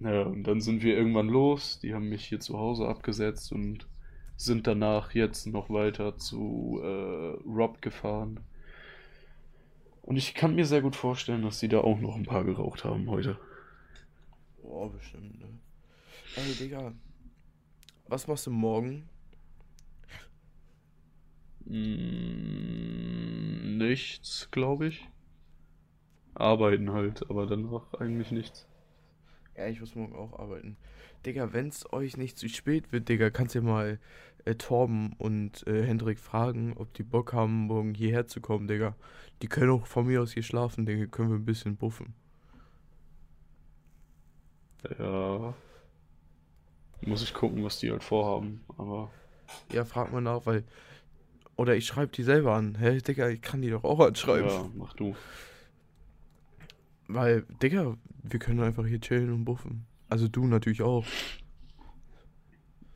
[0.00, 1.80] Ja, und dann sind wir irgendwann los.
[1.80, 3.86] Die haben mich hier zu Hause abgesetzt und
[4.38, 8.40] sind danach jetzt noch weiter zu äh, Rob gefahren.
[10.02, 12.84] Und ich kann mir sehr gut vorstellen, dass die da auch noch ein paar geraucht
[12.84, 13.36] haben heute.
[14.62, 15.58] Boah, bestimmt, ne?
[16.36, 16.94] Ey, Digga.
[18.06, 19.08] Was machst du morgen?
[21.64, 25.08] Mm, nichts, glaube ich.
[26.34, 28.68] Arbeiten halt, aber danach eigentlich nichts.
[29.56, 30.76] Ja, ich muss morgen auch arbeiten.
[31.26, 33.98] Digga, wenn's euch nicht zu spät wird, Digga, kannst du ja mal
[34.48, 38.94] äh, Torben und äh, Hendrik fragen, ob die Bock haben, morgen hierher zu kommen, Digga.
[39.42, 41.06] Die können auch von mir aus hier schlafen, Digga.
[41.06, 42.14] Können wir ein bisschen buffen.
[44.98, 45.54] Ja.
[47.02, 49.10] Muss ich gucken, was die halt vorhaben, aber.
[49.72, 50.64] Ja, frag mal nach, weil.
[51.56, 52.76] Oder ich schreibe die selber an.
[52.78, 54.48] Hä, Digga, ich kann die doch auch anschreiben.
[54.48, 55.14] Ja, mach du.
[57.08, 59.86] Weil, Digga, wir können einfach hier chillen und buffen.
[60.08, 61.04] Also du natürlich auch.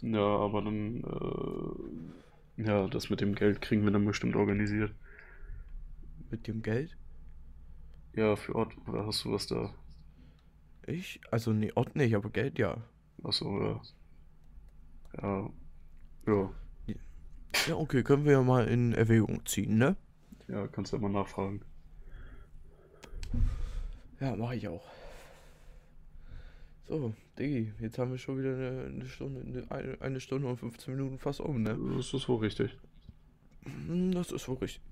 [0.03, 1.03] Ja, aber dann,
[2.59, 4.93] äh, ja, das mit dem Geld kriegen wir dann bestimmt organisiert.
[6.31, 6.97] Mit dem Geld?
[8.15, 9.75] Ja, für Ort, oder hast du was da?
[10.87, 11.21] Ich?
[11.31, 12.77] Also, nee, Ort nicht, aber Geld ja.
[13.25, 13.83] Achso, ja.
[15.23, 15.51] Ja.
[16.27, 16.51] Ja,
[17.67, 19.97] Ja, okay, können wir ja mal in Erwägung ziehen, ne?
[20.49, 21.63] ja, kannst du ja mal nachfragen.
[24.21, 24.83] Ja, mache ich auch.
[26.93, 30.95] So, Diggi, jetzt haben wir schon wieder eine, eine Stunde, eine, eine Stunde und 15
[30.95, 31.75] Minuten fast um, ne?
[31.97, 32.77] Das ist wohl richtig.
[33.65, 34.83] Hm, Das ist wohl richtig.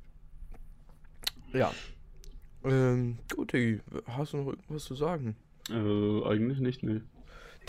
[1.52, 1.70] Ja.
[2.64, 5.36] Ähm, gut, Diggi, hast du noch irgendwas zu sagen?
[5.68, 7.02] Äh, eigentlich nicht, nee.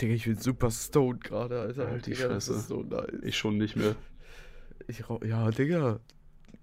[0.00, 1.88] Digga, ich bin super stoned gerade, Alter.
[1.88, 2.58] Halt die Digga, das Fresse.
[2.60, 3.10] ist so nice.
[3.24, 3.96] Ich schon nicht mehr.
[4.88, 6.00] Ich rauch, ja, Digga.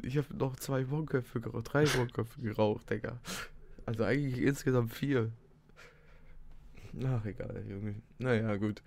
[0.02, 3.20] Ich habe noch zwei Bonköpfe geraucht, drei Bonköpfe geraucht, Digga.
[3.86, 5.32] Also eigentlich insgesamt vier.
[7.06, 7.95] Ach, egal, Junge.
[8.18, 8.82] Naja, gut.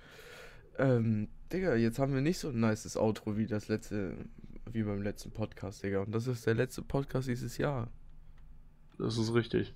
[0.79, 4.17] Ähm, Digga, jetzt haben wir nicht so ein nices Outro wie das letzte,
[4.71, 6.01] wie beim letzten Podcast, Digga.
[6.01, 7.89] Und das ist der letzte Podcast dieses Jahr.
[8.99, 9.75] Das ist richtig.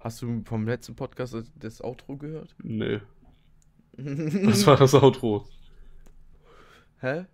[0.00, 2.54] Hast du vom letzten Podcast das- Outro gehört?
[2.62, 3.00] Nee.
[3.96, 5.46] Was war das Outro?
[7.00, 7.24] Hä?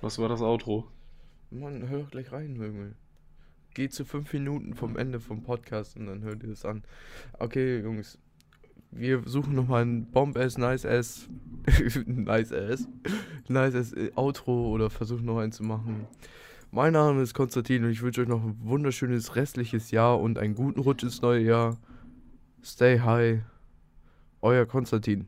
[0.00, 0.90] Was war das Outro?
[1.50, 2.94] Mann, hör doch gleich rein, Junge.
[3.74, 6.82] Geh zu fünf Minuten vom Ende vom Podcast und dann hör dir das an.
[7.38, 8.18] Okay, Jungs.
[8.98, 11.28] Wir suchen nochmal ein Bomb-Ass, Nice-Ass,
[12.06, 12.88] Nice-Ass,
[13.46, 16.06] Nice-Ass äh, Outro oder versuchen noch eins zu machen.
[16.70, 20.54] Mein Name ist Konstantin und ich wünsche euch noch ein wunderschönes restliches Jahr und einen
[20.54, 21.76] guten Rutsch ins neue Jahr.
[22.64, 23.40] Stay high.
[24.40, 25.26] Euer Konstantin.